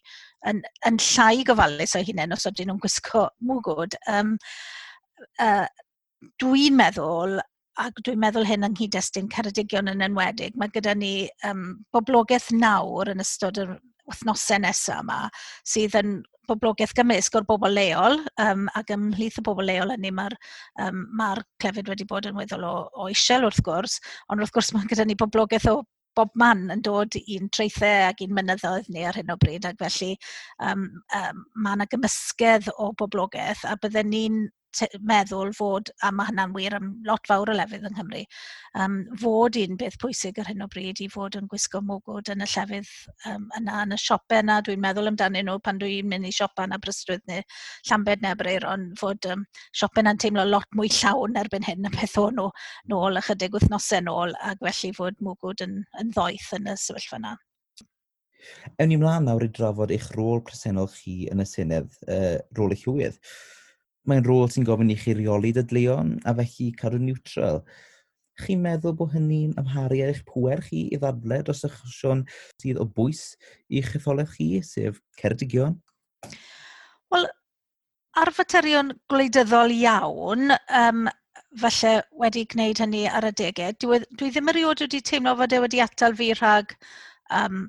yn, 0.47 0.63
yn 0.87 1.03
llai 1.11 1.43
gofalus 1.51 1.99
o 1.99 2.07
hunain 2.07 2.39
os 2.39 2.47
ydyn 2.53 2.71
nhw'n 2.71 2.83
gwisgo 2.87 3.27
mwgwd. 3.51 3.99
Um, 4.15 4.37
uh, 5.43 5.67
dwi'n 6.43 6.77
meddwl, 6.79 7.41
ac 7.83 7.99
dwi'n 8.07 8.21
meddwl 8.23 8.47
hyn 8.49 8.67
yng 8.69 8.77
nghyd-destun 8.77 9.31
Ceredigion 9.33 9.91
yn 9.91 10.05
enwedig, 10.07 10.55
mae 10.61 10.71
gyda 10.75 10.95
ni 10.99 11.15
um, 11.49 11.67
boblogaeth 11.95 12.53
nawr 12.55 13.11
yn 13.15 13.25
ystod 13.25 13.59
yr 13.63 13.75
wythnosau 14.11 14.63
nesaf 14.63 15.03
yma, 15.03 15.19
sydd 15.67 15.97
yn 16.01 16.15
boblogaeth 16.49 16.93
gymysg 16.97 17.39
o'r 17.39 17.47
bobl 17.49 17.73
leol, 17.73 18.19
um, 18.43 18.69
ac 18.79 18.93
ymhlith 18.95 19.41
y 19.41 19.45
bobl 19.47 19.67
leol 19.67 19.95
hynny 19.95 20.13
mae'r 20.15 20.37
um, 20.85 21.07
mae 21.17 21.41
clefyd 21.63 21.89
wedi 21.91 22.07
bod 22.09 22.29
yn 22.29 22.37
weddol 22.39 22.67
o, 22.69 22.75
o 22.93 23.09
eisiau 23.09 23.49
wrth 23.49 23.63
gwrs, 23.65 23.99
ond 24.29 24.45
wrth 24.45 24.55
gwrs 24.55 24.73
mae 24.77 24.89
gyda 24.91 25.09
ni 25.09 25.17
boblogaeth 25.19 25.71
o 25.73 25.81
bob 26.15 26.31
man 26.39 26.69
yn 26.71 26.83
dod 26.85 27.17
i'n 27.19 27.49
treithau 27.55 28.09
ac 28.09 28.21
i'n 28.23 28.35
mynyddoedd 28.37 28.91
ni 28.93 29.07
ar 29.09 29.17
hyn 29.19 29.33
o 29.35 29.39
bryd 29.41 29.67
ac 29.67 29.81
felly 29.81 30.13
um, 30.63 30.87
um, 31.19 31.41
mae 31.57 31.79
yna 31.79 31.89
gymysgedd 31.91 32.71
o 32.79 32.93
boblogaeth 33.01 33.65
a 33.67 33.75
bydden 33.83 34.13
ni'n 34.13 34.45
meddwl 35.11 35.53
fod, 35.57 35.91
a 36.03 36.11
mae 36.15 36.31
hynna'n 36.31 36.55
wir 36.57 36.77
am 36.79 36.91
lot 37.07 37.29
fawr 37.31 37.53
o 37.53 37.57
lefydd 37.57 37.87
yng 37.89 37.95
Nghymru, 37.95 38.23
um, 38.83 38.97
fod 39.21 39.59
un 39.61 39.79
beth 39.81 39.99
pwysig 40.03 40.41
ar 40.43 40.51
hyn 40.51 40.65
o 40.65 40.69
bryd 40.73 41.03
i 41.05 41.09
fod 41.13 41.39
yn 41.39 41.49
gwisgo 41.51 41.83
mwgwd 41.85 42.33
yn 42.35 42.45
y 42.45 42.49
llefydd 42.55 42.91
um, 43.31 43.47
yna, 43.61 43.85
yn 43.85 43.97
y 43.97 44.01
siopau 44.01 44.43
yna. 44.43 44.59
Dwi'n 44.67 44.83
meddwl 44.85 45.13
amdanyn 45.13 45.49
nhw 45.51 45.61
pan 45.65 45.81
dwi'n 45.83 46.11
mynd 46.11 46.31
i 46.31 46.35
siopa 46.35 46.67
yn 46.69 46.77
Aberystwyth 46.77 47.25
neu 47.31 47.43
llambed 47.91 48.27
nebryr, 48.27 48.69
ond 48.75 48.99
fod 49.01 49.31
um, 49.31 49.47
siopau 49.73 50.05
yna'n 50.05 50.21
teimlo 50.23 50.47
lot 50.49 50.69
mwy 50.79 50.93
llawn 50.99 51.41
erbyn 51.45 51.67
hyn 51.69 51.91
y 51.91 51.95
beth 51.97 52.19
o'n 52.23 52.39
nhw 52.41 52.51
nôl 52.93 53.23
ychydig 53.23 53.59
wythnosau 53.59 54.05
nôl, 54.09 54.37
ac 54.43 54.63
felly 54.65 54.95
fod 54.97 55.19
mwgwd 55.25 55.67
yn, 55.69 55.83
yn 56.03 56.15
ddoeth 56.15 56.53
yn 56.59 56.73
y 56.73 56.79
sefyllfa 56.81 57.21
yna. 57.23 57.37
Ewn 58.79 58.91
ni 58.91 58.99
mlaen 59.01 59.27
nawr 59.29 59.45
i 59.47 59.51
drafod 59.57 59.93
eich 59.95 60.11
rôl 60.17 60.43
presennol 60.45 60.91
chi 60.93 61.25
yn 61.33 61.43
y 61.43 61.47
Senedd, 61.49 61.95
uh, 62.11 62.37
rôl 62.59 62.75
eich 62.75 62.85
hywydd 62.89 63.19
mae'n 64.11 64.27
rôl 64.27 64.49
sy'n 64.53 64.67
gofyn 64.69 64.93
i 64.93 64.99
chi 65.01 65.15
reoli 65.17 65.53
dydleon 65.57 66.17
a 66.29 66.35
felly 66.41 66.71
cadw 66.81 67.01
neutral. 67.01 67.63
Chi'n 68.43 68.63
meddwl 68.65 68.97
bod 68.99 69.13
hynny'n 69.15 69.55
amharu 69.61 70.01
ar 70.03 70.13
eich 70.13 70.25
pwer 70.29 70.63
chi 70.67 70.89
i 70.91 70.99
ddadle 70.99 71.41
dros 71.47 71.63
y 71.67 71.71
chosion 71.71 72.25
sydd 72.63 72.81
o 72.83 72.87
bwys 72.97 73.23
i 73.71 73.83
etholaeth 73.83 74.35
chi, 74.39 74.49
sef 74.67 74.99
Ceredigion? 75.21 75.77
Wel, 77.15 77.29
ar 78.19 78.33
faterion 78.35 78.91
gwleidyddol 79.13 79.75
iawn, 79.77 80.51
um, 80.81 81.07
falle 81.63 81.95
wedi 82.19 82.45
gwneud 82.51 82.83
hynny 82.83 83.05
ar 83.07 83.29
adegau, 83.31 83.77
dwi, 83.85 84.03
e, 84.03 84.19
dwi 84.19 84.33
ddim 84.35 84.51
erioed 84.51 84.83
wedi 84.83 85.01
teimlo 85.13 85.37
fod 85.39 85.55
e 85.55 85.63
wedi 85.63 85.83
atal 85.85 86.17
fi 86.19 86.33
rhag 86.35 86.75
um, 87.31 87.69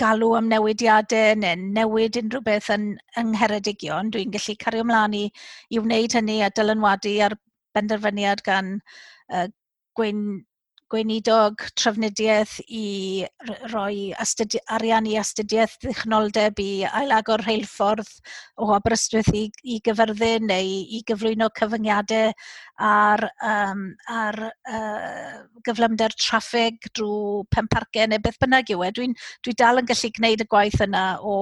galw 0.00 0.34
am 0.38 0.48
newidiadau 0.52 1.38
neu 1.42 1.64
newid 1.78 2.18
unrhyw 2.22 2.44
beth 2.46 2.70
yn, 2.76 2.86
yng 3.20 3.32
Ngheredigion, 3.34 4.12
dwi'n 4.14 4.34
gallu 4.36 4.56
cario 4.64 4.84
ymlaen 4.86 5.16
i, 5.20 5.24
i 5.74 5.82
wneud 5.84 6.16
hynny 6.18 6.40
a 6.46 6.50
dylanwadu 6.56 7.14
ar 7.26 7.36
benderfyniad 7.76 8.44
gan 8.46 8.76
uh, 9.34 9.46
Gwyn 9.98 10.22
gweinidog 10.90 11.62
trafnidiaeth 11.78 12.56
i 12.66 13.24
roi 13.72 14.10
astudi 14.24 14.60
arian 14.76 15.06
i 15.06 15.16
astudiaeth 15.20 15.76
ddechnoldeb 15.84 16.58
i 16.62 16.70
ailagor 17.00 17.44
rheilffordd 17.46 18.10
o 18.60 18.70
Aberystwyth 18.76 19.30
i, 19.36 19.44
i 19.62 19.78
gyfyrddin 19.86 20.48
neu 20.50 20.72
i 20.98 21.02
gyflwyno 21.06 21.50
cyfyngiadau 21.60 22.34
ar, 22.90 23.24
um, 23.52 23.86
ar 24.10 24.38
uh, 24.48 25.40
gyflymder 25.66 26.14
traffig 26.18 26.90
drwy 26.96 27.44
pemparcau 27.54 28.10
neu 28.10 28.22
beth 28.24 28.40
bynnag 28.42 28.72
yw 28.74 28.84
e. 28.86 28.92
Dwi'n 28.98 29.16
dwi 29.46 29.56
dal 29.62 29.82
yn 29.82 29.90
gallu 29.90 30.12
gwneud 30.16 30.44
y 30.44 30.48
gwaith 30.54 30.80
yna 30.86 31.04
o 31.22 31.36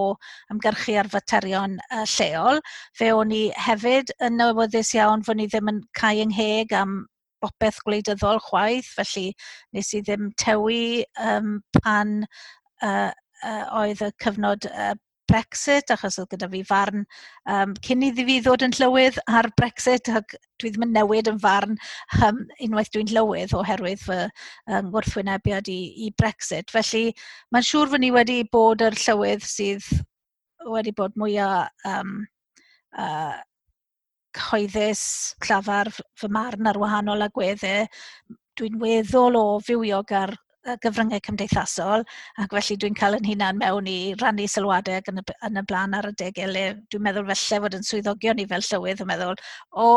ymgyrchu 0.52 0.98
arfaterion 1.02 1.78
uh, 1.88 2.04
lleol. 2.16 2.60
Fe 2.98 3.12
o'n 3.16 3.34
i 3.34 3.44
hefyd 3.68 4.12
yn 4.24 4.40
newyddus 4.42 4.94
iawn 4.98 5.24
fod 5.26 5.40
ni 5.40 5.48
ddim 5.48 5.72
yn 5.72 5.86
cael 5.98 6.26
yng 6.26 6.34
ngheg 6.34 6.74
am 6.76 6.98
bopeth 7.42 7.82
gwleidyddol 7.86 8.40
chwaith, 8.48 8.92
felly 8.98 9.32
nes 9.76 9.92
i 9.94 10.02
ddim 10.04 10.30
tewi 10.40 11.04
um, 11.22 11.58
pan 11.80 12.22
uh, 12.82 13.10
uh, 13.44 13.64
oedd 13.82 14.02
y 14.06 14.10
cyfnod 14.24 14.68
uh, 14.70 14.94
Brexit, 15.28 15.90
achos 15.92 16.16
oedd 16.20 16.30
gyda 16.32 16.48
fi 16.48 16.62
farn 16.64 17.02
um, 17.52 17.74
cyn 17.84 18.04
iddi 18.06 18.24
fi 18.24 18.38
ddod 18.44 18.64
yn 18.64 18.72
llywydd 18.78 19.18
ar 19.28 19.50
Brexit, 19.60 20.08
ac 20.08 20.32
dwi 20.60 20.72
ddim 20.72 20.86
yn 20.86 20.94
newid 20.96 21.28
yn 21.28 21.40
farn 21.42 21.76
um, 22.24 22.40
unwaith 22.64 22.90
dwi'n 22.94 23.12
llywydd 23.12 23.52
oherwydd 23.58 24.00
fy 24.06 24.22
um, 24.24 24.88
gwrthwynebiad 24.94 25.68
i, 25.72 25.80
i 26.06 26.08
Brexit. 26.20 26.72
Felly 26.72 27.12
mae'n 27.52 27.68
siŵr 27.68 27.92
fy 27.92 28.00
ni 28.00 28.12
wedi 28.14 28.38
bod 28.52 28.84
yr 28.86 28.96
llywydd 28.96 29.44
sydd 29.44 29.90
wedi 30.68 30.96
bod 30.96 31.12
mwyaf 31.20 31.68
um, 31.88 32.16
uh, 32.96 33.36
cyhoeddus, 34.38 35.04
llafar 35.46 35.92
fy 36.18 36.30
marn 36.32 36.70
ar 36.70 36.80
wahanol 36.80 37.26
agweddau. 37.28 37.86
E, 37.86 38.36
dwi'n 38.58 38.78
weddol 38.82 39.38
o 39.38 39.46
fywiog 39.62 40.12
ar 40.18 40.34
gyfryngau 40.82 41.20
cymdeithasol 41.24 42.04
ac 42.42 42.54
felly 42.54 42.76
dwi'n 42.82 42.96
cael 42.98 43.16
yn 43.18 43.28
hunan 43.28 43.60
mewn 43.60 43.88
i 43.88 43.98
rannu 44.20 44.46
sylwadau 44.50 45.00
yn 45.12 45.20
y, 45.22 45.24
yn 45.48 45.60
y 45.60 45.64
blaen 45.70 45.96
ar 45.96 46.10
y 46.10 46.14
degau 46.22 46.50
le 46.52 46.64
dwi'n 46.92 47.04
meddwl 47.06 47.28
felly 47.30 47.60
fod 47.64 47.76
yn 47.78 47.86
swyddogion 47.90 48.42
i 48.42 48.46
fel 48.50 48.66
llywydd 48.66 49.04
yn 49.04 49.10
meddwl 49.12 49.38
o, 49.70 49.88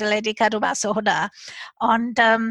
dyle 0.00 0.20
di 0.24 0.34
cadw 0.40 0.60
mas 0.62 0.84
o 0.88 0.94
hwnna. 0.96 1.18
Ond 1.92 2.22
um, 2.24 2.48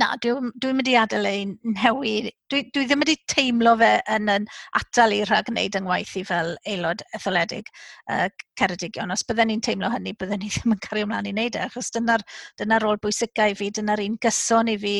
na, 0.00 0.10
dwi'n 0.22 0.50
dwi 0.62 0.72
mynd 0.76 0.90
i 0.90 0.96
adael 1.00 1.28
ei 1.28 1.44
nhewi. 1.76 2.30
Dwi, 2.52 2.62
dwi 2.74 2.84
ddim 2.86 3.02
wedi 3.02 3.16
teimlo 3.32 3.72
fe 3.80 3.90
yn 4.14 4.30
yn 4.30 4.44
atal 4.78 5.14
i 5.16 5.22
rhag 5.26 5.48
wneud 5.50 5.78
yng 5.78 5.86
ngwaith 5.88 6.12
i 6.20 6.22
fel 6.28 6.52
aelod 6.68 7.02
etholedig 7.16 7.70
uh, 8.12 8.28
Ceredigion. 8.60 9.12
Os 9.14 9.24
bydden 9.26 9.50
ni'n 9.50 9.64
teimlo 9.64 9.90
hynny, 9.92 10.14
bydden 10.20 10.44
ni 10.44 10.50
ddim 10.52 10.76
yn 10.76 10.82
cario 10.84 11.08
ymlaen 11.08 11.30
i 11.30 11.34
wneud 11.34 11.58
e, 11.58 11.64
achos 11.66 11.90
dyna'r 11.96 12.24
dyna 12.60 12.78
rôl 12.82 13.00
bwysicau 13.02 13.54
i 13.54 13.56
fi, 13.58 13.70
dyna'r 13.78 14.04
un 14.04 14.18
gyson 14.22 14.70
i 14.72 14.76
fi 14.84 14.94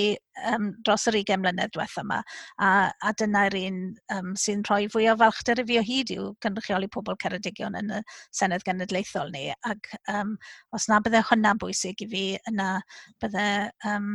um, 0.52 0.72
dros 0.84 1.06
yr 1.10 1.18
20 1.20 1.40
mlynedd 1.42 1.72
diwethaf 1.76 2.02
yma, 2.02 2.18
a, 2.64 2.70
a 2.90 3.12
dyna'r 3.20 3.56
un 3.60 3.78
um, 4.16 4.32
sy'n 4.40 4.64
rhoi 4.68 4.88
fwy 4.92 5.08
o 5.12 5.16
falchder 5.20 5.62
i 5.62 5.66
fi 5.70 5.78
o 5.80 5.84
hyd 5.86 6.12
i'w 6.16 6.32
cynrychioli 6.44 6.90
pobl 6.92 7.18
Ceredigion 7.22 7.78
yn 7.80 7.94
y 7.98 8.02
Senedd 8.36 8.66
Genedlaethol 8.66 9.32
ni, 9.32 9.48
ac 9.70 9.92
um, 10.12 10.34
os 10.76 10.88
na 10.90 11.00
bydde 11.04 11.24
hwnna'n 11.30 11.62
bwysig 11.62 12.04
i 12.04 12.10
fi, 12.12 12.26
yna 12.50 12.74
bydde 13.22 13.46
um, 13.92 14.12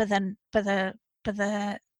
bydden, 0.00 0.32
bydde, 0.54 0.78
bydde, 1.26 1.50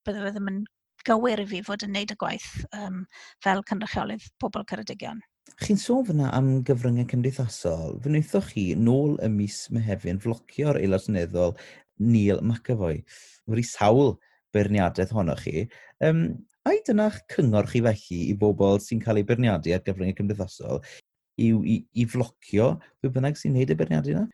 bydde 0.07 0.25
fe 0.25 0.33
ddim 0.35 0.51
yn 0.53 0.63
gywir 1.07 1.43
i 1.43 1.47
fi 1.51 1.61
fod 1.67 1.85
yn 1.87 1.95
neud 1.97 2.15
y 2.15 2.17
gwaith 2.19 2.49
um, 2.79 3.05
fel 3.45 3.63
cynrychiolydd 3.69 4.27
pobl 4.43 4.67
Ceredigion. 4.71 5.23
Chi'n 5.63 5.81
sôn 5.81 6.07
fyna 6.07 6.31
am 6.37 6.51
gyfryngau 6.67 7.09
cymdeithasol. 7.11 7.99
Fy 8.03 8.11
wnaethoch 8.11 8.53
chi 8.55 8.67
nôl 8.79 9.17
y 9.23 9.31
mis 9.33 9.65
Mehefin 9.75 10.21
flocio'r 10.23 10.79
aelod 10.81 11.03
seneddol 11.05 11.57
Neil 12.03 12.41
McAvoy. 12.43 13.03
Wedi 13.51 13.67
sawl 13.67 14.17
beirniadaeth 14.55 15.15
honnoch 15.17 15.45
chi. 15.47 15.67
Um, 16.05 16.25
a'i 16.69 16.83
dyna'ch 16.87 17.23
cyngor 17.35 17.69
chi 17.71 17.83
felly 17.85 18.21
i 18.31 18.37
bobl 18.39 18.79
sy'n 18.83 19.03
cael 19.03 19.23
eu 19.23 19.29
beirniadu 19.29 19.75
ar 19.75 19.83
gyfryngau 19.87 20.21
cymdeithasol 20.21 20.83
i, 20.83 21.49
i, 21.51 21.79
i 21.99 22.07
flocio 22.07 22.77
pwy 23.01 23.11
bynnag 23.15 23.39
sy'n 23.41 23.57
neud 23.59 23.73
y 23.75 23.79
beirniadu 23.79 24.15
yna? 24.15 24.29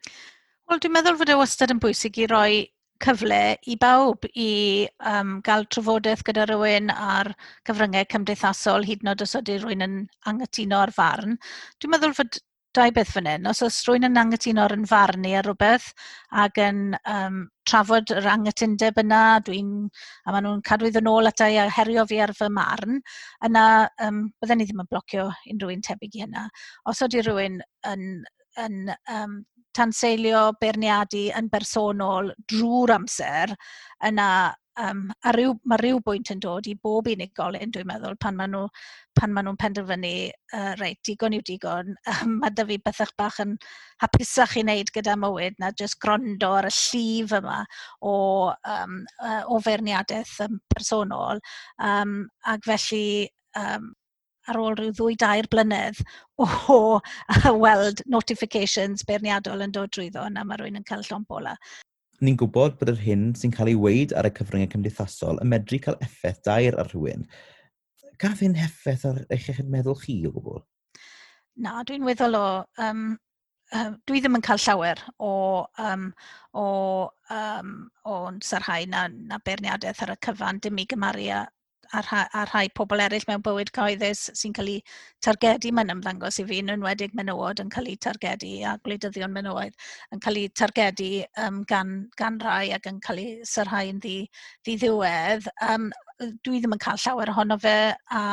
Wel, 0.69 0.83
dwi'n 0.85 0.93
meddwl 0.93 1.17
fod 1.17 1.33
e 1.33 1.39
wastad 1.41 1.73
yn 1.73 1.81
bwysig 1.81 2.21
i 2.21 2.29
roi 2.29 2.51
cyfle 3.05 3.41
i 3.71 3.77
bawb 3.81 4.27
i 4.35 4.51
um, 5.13 5.39
gael 5.47 5.67
trafodaeth 5.71 6.25
gyda 6.27 6.49
rhywun 6.49 6.93
ar 6.95 7.33
cyfryngau 7.69 8.09
cymdeithasol, 8.13 8.87
hyd 8.89 9.05
yn 9.05 9.13
oed 9.15 9.25
os 9.27 9.37
ydy 9.39 9.59
rhywun 9.61 9.87
yn 9.87 9.97
angytuno 10.33 10.83
ar 10.83 10.95
farn. 10.95 11.39
Dwi'n 11.79 11.95
meddwl 11.95 12.17
fod 12.19 12.41
dau 12.77 12.91
beth 12.95 13.13
fan 13.15 13.29
hyn. 13.31 13.47
Os 13.51 13.63
oes 13.65 13.79
rhywun 13.87 14.07
yn 14.09 14.21
angytuno 14.21 14.65
ar 14.65 14.75
yn 14.77 14.87
farnu 14.89 15.33
ar 15.39 15.47
rhywbeth 15.47 15.89
ac 16.45 16.61
yn 16.63 16.81
um, 17.11 17.41
trafod 17.69 18.13
yr 18.15 18.29
angytundeb 18.35 19.01
yna, 19.03 19.23
dwi'n, 19.47 19.73
a 20.27 20.35
maen 20.35 20.47
nhw'n 20.47 20.65
cadw 20.69 20.89
iddyn 20.91 21.11
ôl 21.11 21.31
ata 21.31 21.49
i 21.53 21.59
a 21.63 21.69
herio 21.79 22.05
fi 22.09 22.21
ar 22.25 22.35
fy 22.39 22.51
marn, 22.55 23.01
yna 23.49 23.65
um, 24.07 24.25
bydden 24.43 24.63
ni 24.63 24.69
ddim 24.69 24.85
yn 24.85 24.91
blocio 24.91 25.29
unrhyw 25.53 25.75
un 25.75 25.87
tebyg 25.89 26.19
i 26.19 26.25
hynna. 26.27 26.49
Os 26.91 27.03
ydy 27.07 27.25
rhywun 27.25 27.61
yn, 27.93 28.05
yn 28.65 28.93
um, 29.17 29.41
tanseilio 29.79 30.49
beirniadu 30.61 31.29
yn 31.39 31.51
bersonol 31.53 32.33
drwy'r 32.51 32.97
amser 32.99 33.55
yna 34.09 34.31
um, 34.79 35.09
a 35.27 35.33
ryw, 35.35 35.55
mae 35.69 35.81
rhyw 35.81 36.01
bwynt 36.05 36.31
yn 36.33 36.41
dod 36.43 36.69
i 36.71 36.75
bob 36.83 37.09
unigolyn, 37.11 37.73
dwi'n 37.75 37.89
meddwl, 37.89 38.17
pan 38.23 38.37
maen 38.39 38.55
nhw, 38.55 38.65
pan 39.19 39.35
maen 39.35 39.49
nhw'n 39.49 39.59
penderfynu, 39.61 40.13
uh, 40.55 40.73
reit, 40.81 41.01
digon 41.07 41.37
yw 41.37 41.45
digon, 41.47 41.95
um, 42.15 42.37
mae 42.43 42.55
dy 42.55 42.67
fi 42.71 42.79
bethach 42.87 43.15
bach 43.19 43.41
yn 43.45 43.57
hapusach 44.03 44.57
i 44.59 44.65
wneud 44.65 44.93
gyda 44.95 45.17
mywyd 45.19 45.59
na 45.63 45.73
jyst 45.79 45.99
grondo 46.05 46.53
ar 46.61 46.71
y 46.71 46.75
llif 46.75 47.35
yma 47.41 47.61
o, 48.01 48.15
um, 48.75 49.01
uh, 49.23 49.43
o 49.51 49.61
feirniadaeth 49.65 50.37
um, 50.47 50.61
personol. 50.75 51.43
Um, 51.83 52.21
ac 52.47 52.67
felly, 52.69 53.29
um, 53.59 53.93
ar 54.49 54.59
ôl 54.61 54.77
rhyw 54.79 54.95
ddwy 54.97 55.19
dair 55.21 55.49
blynedd 55.53 56.01
o 56.45 56.49
weld 57.65 58.03
notifications 58.07 59.05
beirniadol 59.09 59.65
yn 59.67 59.75
dod 59.75 59.93
drwyddo 59.95 60.25
yna 60.31 60.45
mae 60.47 60.61
rhywun 60.61 60.81
yn 60.81 60.89
cael 60.89 61.05
llon 61.09 61.27
bola. 61.29 61.55
Ni'n 62.25 62.39
gwybod 62.41 62.79
bod 62.81 62.91
yr 62.91 62.99
hyn 63.05 63.29
sy'n 63.39 63.55
cael 63.55 63.71
ei 63.71 63.79
weid 63.79 64.17
ar 64.19 64.27
y 64.27 64.33
cyfryngau 64.35 64.73
cymdeithasol 64.73 65.39
yn 65.45 65.53
medru 65.53 65.79
cael 65.85 66.01
effaith 66.05 66.43
dair 66.49 66.79
ar 66.81 66.91
rhywun. 66.91 67.29
Gaf 68.19 68.43
hyn 68.43 68.59
effaith 68.59 69.07
ar 69.07 69.23
eich 69.31 69.47
eich 69.53 69.63
meddwl 69.63 69.99
chi 70.01 70.19
o 70.27 70.35
gwbl? 70.35 70.65
Na, 71.63 71.81
dwi'n 71.87 72.07
weddol 72.07 72.39
o... 72.39 72.47
Um, 72.83 73.13
um, 73.77 73.95
dwi 74.09 74.23
ddim 74.23 74.39
yn 74.39 74.45
cael 74.49 74.61
llawer 74.65 75.01
o, 75.23 75.31
um, 75.85 76.09
o, 76.57 76.67
um, 77.35 77.73
o'n 78.09 78.41
sarhau 78.45 78.89
na, 78.91 79.07
na 79.31 79.39
beirniadaeth 79.45 80.03
ar 80.07 80.15
y 80.15 80.19
cyfan 80.27 80.61
dim 80.65 80.81
i 80.83 80.87
gymaru 80.91 81.29
a, 81.93 82.03
rha, 82.03 82.23
a 82.33 82.45
rhai 82.51 82.69
pobl 82.81 83.03
eraill 83.05 83.27
mewn 83.29 83.45
bywyd 83.47 83.73
cyhoeddus 83.77 84.25
sy'n 84.41 84.55
cael 84.57 84.71
ei 84.75 84.79
targedu 85.25 85.73
mae'n 85.75 85.95
ymddangos 85.95 86.41
i 86.43 86.47
fi, 86.49 86.61
yn 86.63 86.75
enwedig 86.75 87.15
menywod 87.19 87.63
yn 87.65 87.73
cael 87.75 87.91
ei 87.93 87.99
targedu 88.07 88.53
a 88.69 88.75
gwleidyddion 88.85 89.35
menywod 89.35 89.77
yn 90.15 90.25
cael 90.25 90.41
ei 90.43 90.49
targedu 90.63 91.11
um, 91.45 91.63
gan, 91.73 91.95
gan 92.21 92.41
rai 92.45 92.73
ac 92.77 92.89
yn 92.91 93.01
cael 93.05 93.23
eu 93.25 93.47
syrhau'n 93.53 94.03
ddi, 94.05 94.17
ddi 94.67 94.77
ddiwedd. 94.83 95.49
Um, 95.69 95.91
dwi 96.45 96.61
ddim 96.61 96.75
yn 96.77 96.83
cael 96.83 97.01
llawer 97.05 97.33
ohono 97.33 97.59
fe 97.63 97.79
a 97.95 98.25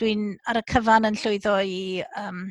dwi'n 0.00 0.32
ar 0.48 0.60
y 0.60 0.64
cyfan 0.72 1.08
yn 1.08 1.18
llwyddo 1.20 1.58
i 1.60 1.80
um, 2.22 2.46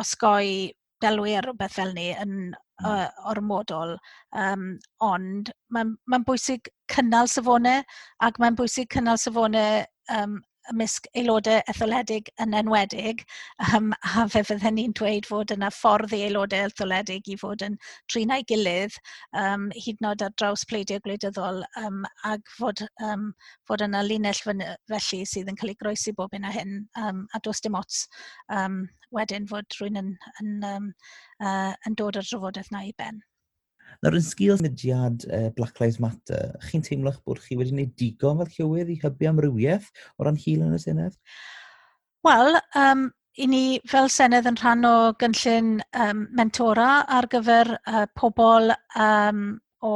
osgoi 0.00 0.70
delwi 1.02 1.34
ar 1.38 1.48
rhywbeth 1.48 1.74
fel 1.78 1.92
ni 1.96 2.10
yn, 2.14 2.36
mm. 2.54 2.86
uh, 2.88 3.08
ormodol. 3.32 3.96
Um, 4.44 4.74
ond 5.04 5.52
mae'n 5.74 5.94
ma, 6.10 6.20
bwysig 6.26 6.70
cynnal 6.92 7.30
safonau 7.30 7.84
ac 8.26 8.40
mae'n 8.42 8.58
bwysig 8.58 8.90
cynnal 8.94 9.20
safonau 9.20 9.84
um, 10.14 10.40
ymysg 10.72 11.06
aelodau 11.18 11.60
etholedig 11.70 12.30
yn 12.40 12.54
enwedig, 12.56 13.22
um, 13.76 13.90
a 14.16 14.24
fe 14.32 14.42
fydden 14.48 14.76
ni'n 14.78 14.94
dweud 14.96 15.26
fod 15.28 15.52
yna 15.54 15.70
ffordd 15.74 16.14
i 16.16 16.22
aelodau 16.26 16.68
etholedig 16.70 17.28
i 17.32 17.36
fod 17.40 17.64
yn 17.66 17.76
trinau 18.12 18.44
gilydd, 18.48 18.96
um, 19.40 19.66
hyd 19.86 20.00
nod 20.04 20.24
ar 20.24 20.32
draws 20.40 20.64
pleidiau 20.70 21.02
gwleidyddol, 21.04 21.62
um, 21.82 22.00
ac 22.30 22.54
fod, 22.58 22.84
um, 23.10 23.30
fod 23.68 23.84
yna 23.88 24.04
linell 24.06 24.40
felly 24.40 25.20
sydd 25.28 25.52
yn 25.52 25.60
cael 25.60 25.74
ei 25.74 25.80
groesi 25.82 26.16
bob 26.16 26.36
un 26.38 26.48
a 26.48 26.54
hyn, 26.54 26.80
um, 27.02 27.24
a 27.34 27.42
dos 27.44 27.60
dim 27.64 27.76
ots 27.80 28.06
um, 28.60 28.84
wedyn 29.14 29.48
fod 29.50 29.78
rhywun 29.78 30.00
yn, 30.00 30.10
yn, 30.40 30.56
um, 30.72 30.90
uh, 31.44 31.72
yn 31.86 32.00
dod 32.00 32.20
o'r 32.20 32.32
drafodaeth 32.32 32.72
na 32.72 32.86
i 32.88 32.96
ben. 32.98 33.20
Nawr, 34.02 34.18
yn 34.18 34.24
sgil 34.24 34.56
symudiad 34.58 35.26
uh, 35.28 35.50
Black 35.58 35.80
Lives 35.82 36.00
Matter, 36.02 36.54
chi'n 36.68 36.84
teimlo'ch 36.86 37.20
bod 37.26 37.42
chi 37.44 37.58
wedi 37.58 37.74
gwneud 37.74 37.92
digon 38.00 38.40
fel 38.40 38.54
llywydd 38.56 38.94
i 38.94 38.98
hybu 39.02 39.28
amrywiaeth 39.30 39.90
o 40.18 40.26
ran 40.26 40.40
hil 40.40 40.64
yn 40.66 40.74
y 40.76 40.80
Senedd? 40.82 41.20
Wel, 42.24 42.58
um, 42.80 43.06
i 43.36 43.48
ni 43.50 43.62
fel 43.90 44.10
Senedd 44.12 44.48
yn 44.50 44.58
rhan 44.60 44.88
o 44.88 44.96
gynllun 45.20 45.78
um, 46.00 46.26
mentora 46.38 46.90
ar 47.18 47.28
gyfer 47.30 47.74
uh, 47.76 48.04
pobl 48.18 48.74
um, 48.96 49.48
o 49.84 49.94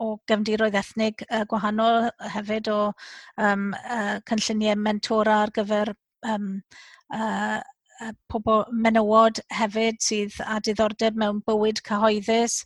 o 0.00 0.14
gefndiroedd 0.30 0.78
ethnig 0.80 1.24
uh, 1.26 1.42
gwahanol 1.48 2.06
hefyd 2.34 2.70
o 2.72 2.78
um, 2.88 3.66
uh, 3.76 4.16
cynlluniau 4.28 4.78
mentora 4.80 5.42
ar 5.44 5.52
gyfer 5.56 5.92
um, 6.24 6.54
uh, 7.12 7.58
pobl 8.32 8.64
menywod 8.86 9.42
hefyd 9.56 10.00
sydd 10.04 10.38
â 10.44 10.58
diddordeb 10.66 11.18
mewn 11.22 11.42
bywyd 11.48 11.82
cyhoeddus, 11.88 12.60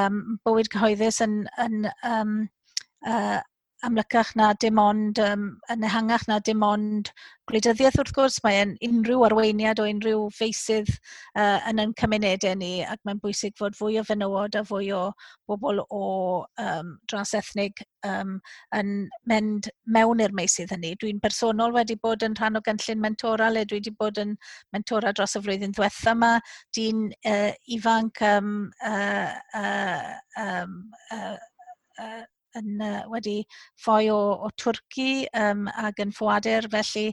um, 0.00 0.20
bywyd 0.46 0.70
cyhoeddus 0.74 1.20
yn, 1.26 1.38
yn 1.64 1.90
um, 2.10 2.36
uh, 3.06 3.40
amlycach 3.86 4.34
na 4.38 4.52
dim 4.60 4.78
ond, 4.82 5.18
um, 5.22 5.48
yn 5.72 5.86
ehangach 5.86 6.26
na 6.28 6.38
dim 6.44 6.64
ond 6.66 7.10
gwleidyddiaeth 7.46 7.98
wrth 8.00 8.12
gwrs, 8.16 8.36
mae 8.42 8.64
unrhyw 8.82 9.22
arweiniad 9.28 9.78
o 9.78 9.86
unrhyw 9.86 10.24
feisydd 10.34 10.90
uh, 11.38 11.60
yn 11.70 11.78
yn 11.84 11.92
cymunedau 12.00 12.56
ni 12.58 12.70
ac 12.82 12.98
mae'n 13.06 13.20
bwysig 13.22 13.54
fod 13.60 13.76
fwy 13.78 14.00
o 14.00 14.04
fenywod 14.08 14.58
a 14.58 14.64
fwy 14.66 14.90
o 14.96 15.02
bobl 15.46 15.82
o 15.84 16.02
um, 16.62 16.90
dras 17.06 17.36
ethnig 17.38 17.84
um, 18.08 18.36
yn 18.74 18.92
mynd 19.30 19.70
mewn 19.96 20.22
i'r 20.26 20.34
meisydd 20.34 20.74
hynny. 20.74 20.94
Dwi'n 20.98 21.22
bersonol 21.22 21.74
wedi 21.76 21.98
bod 22.02 22.26
yn 22.26 22.34
rhan 22.40 22.58
o 22.58 22.64
gynllun 22.66 23.02
mentora 23.04 23.50
le 23.54 23.64
dwi 23.64 23.80
wedi 23.80 23.94
bod 24.00 24.18
yn 24.22 24.34
mentora 24.74 25.14
dros 25.14 25.38
y 25.38 25.44
flwyddyn 25.46 25.76
ddiwetha 25.76 26.16
yma. 26.16 26.36
Dwi'n 26.74 27.10
uh, 27.30 27.52
ifanc 27.78 28.22
um, 28.26 28.54
uh, 28.82 29.34
uh, 29.62 30.14
um, 30.42 30.80
uh, 31.14 31.36
uh, 32.02 32.24
yn, 32.58 32.80
uh, 32.82 33.02
wedi 33.12 33.36
ffoi 33.82 34.08
o, 34.12 34.18
o 34.46 34.50
Twrci 34.60 35.26
um, 35.36 35.66
ac 35.84 36.00
yn 36.04 36.14
ffoadur 36.16 36.68
felly 36.72 37.06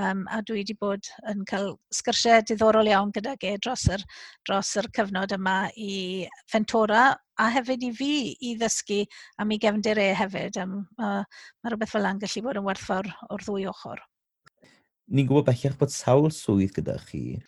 um, 0.00 0.26
a 0.30 0.40
dwi 0.46 0.60
wedi 0.60 0.76
bod 0.80 1.08
yn 1.30 1.44
cael 1.48 1.74
sgyrsiau 1.94 2.44
diddorol 2.46 2.90
iawn 2.90 3.14
gyda 3.16 3.36
ge 3.40 3.56
dros 3.64 3.86
yr, 3.92 4.04
dros 4.48 4.74
yr 4.80 4.90
cyfnod 4.96 5.34
yma 5.36 5.56
i 5.76 6.28
Fentora 6.50 7.10
a 7.40 7.48
hefyd 7.54 7.84
i 7.86 7.90
fi 7.96 8.12
i 8.44 8.54
ddysgu 8.60 9.00
am 9.40 9.52
ei 9.54 9.60
gefndir 9.62 10.00
e 10.00 10.10
hefyd. 10.16 10.60
Um, 10.60 10.84
uh, 11.00 11.24
mae 11.62 11.72
rhywbeth 11.72 11.94
fel 11.94 12.04
yna'n 12.04 12.20
gallu 12.22 12.44
bod 12.46 12.60
yn 12.60 12.68
werthfawr 12.68 13.10
o'r 13.30 13.44
ddwy 13.46 13.66
ochr. 13.70 14.04
Ni'n 15.10 15.26
gwybod 15.26 15.48
bellach 15.48 15.78
bod 15.80 15.92
sawl 15.94 16.30
swydd 16.34 16.76
gyda 16.76 16.98
chi. 17.08 17.40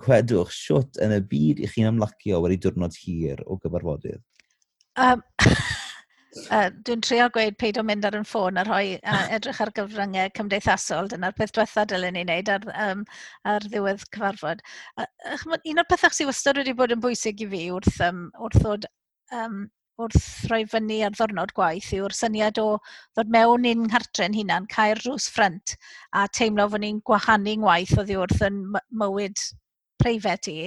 Cwedwch, 0.00 0.54
siwt 0.56 0.96
yn 1.04 1.12
y 1.12 1.20
byd 1.32 1.60
i 1.60 1.68
chi'n 1.68 1.90
amlacio 1.90 2.38
wedi 2.40 2.56
diwrnod 2.64 2.96
hir 3.02 3.42
o 3.44 3.58
gyfarfodydd? 3.60 4.22
Um, 5.00 5.20
Uh, 6.30 6.68
Dwi'n 6.86 7.00
trio 7.02 7.24
gweud 7.34 7.56
peidio 7.58 7.82
mynd 7.82 8.04
ar 8.06 8.14
yn 8.14 8.26
ffôn 8.28 8.60
a 8.60 8.62
rhoi 8.66 8.98
uh, 9.00 9.22
edrych 9.34 9.58
ar 9.64 9.72
gyfryngau 9.74 10.30
cymdeithasol. 10.38 11.10
Dyna'r 11.10 11.34
peth 11.34 11.56
diwetha 11.56 11.84
dylen 11.90 12.14
ni 12.14 12.22
wneud 12.22 12.52
ar, 12.54 12.66
um, 12.84 13.02
ar 13.50 13.66
ddiwedd 13.66 14.04
cyfarfod. 14.14 14.62
Uh, 15.00 15.08
un 15.58 15.82
o'r 15.82 15.88
pethau 15.90 16.14
sydd 16.14 16.30
wastad 16.30 16.60
wedi 16.60 16.76
bod 16.78 16.94
yn 16.94 17.02
bwysig 17.02 17.42
i 17.42 17.50
fi 17.50 17.64
wrth, 17.74 17.98
um, 18.06 18.28
wrth, 18.46 18.60
ddod, 18.62 18.86
um, 19.34 19.64
wrth 20.00 20.28
rhoi 20.52 20.62
fyny 20.70 21.00
ar 21.08 21.16
ddwrnod 21.18 21.54
gwaith 21.56 21.90
yw'r 21.98 22.14
syniad 22.14 22.62
o 22.62 22.68
ddod 22.78 23.34
mewn 23.34 23.66
i'n 23.72 23.88
nghartre'n 23.88 24.38
hunan, 24.38 24.70
cael 24.70 25.02
rhws 25.02 25.26
ffrant 25.34 25.74
a 26.14 26.28
teimlo 26.38 26.68
fod 26.70 26.84
ni'n 26.84 27.02
gwahanu'n 27.10 27.66
waith 27.66 27.98
oddi 27.98 28.20
wrth 28.20 28.46
yn 28.46 28.62
mywyd 29.02 29.42
preifet 30.00 30.46
i. 30.54 30.60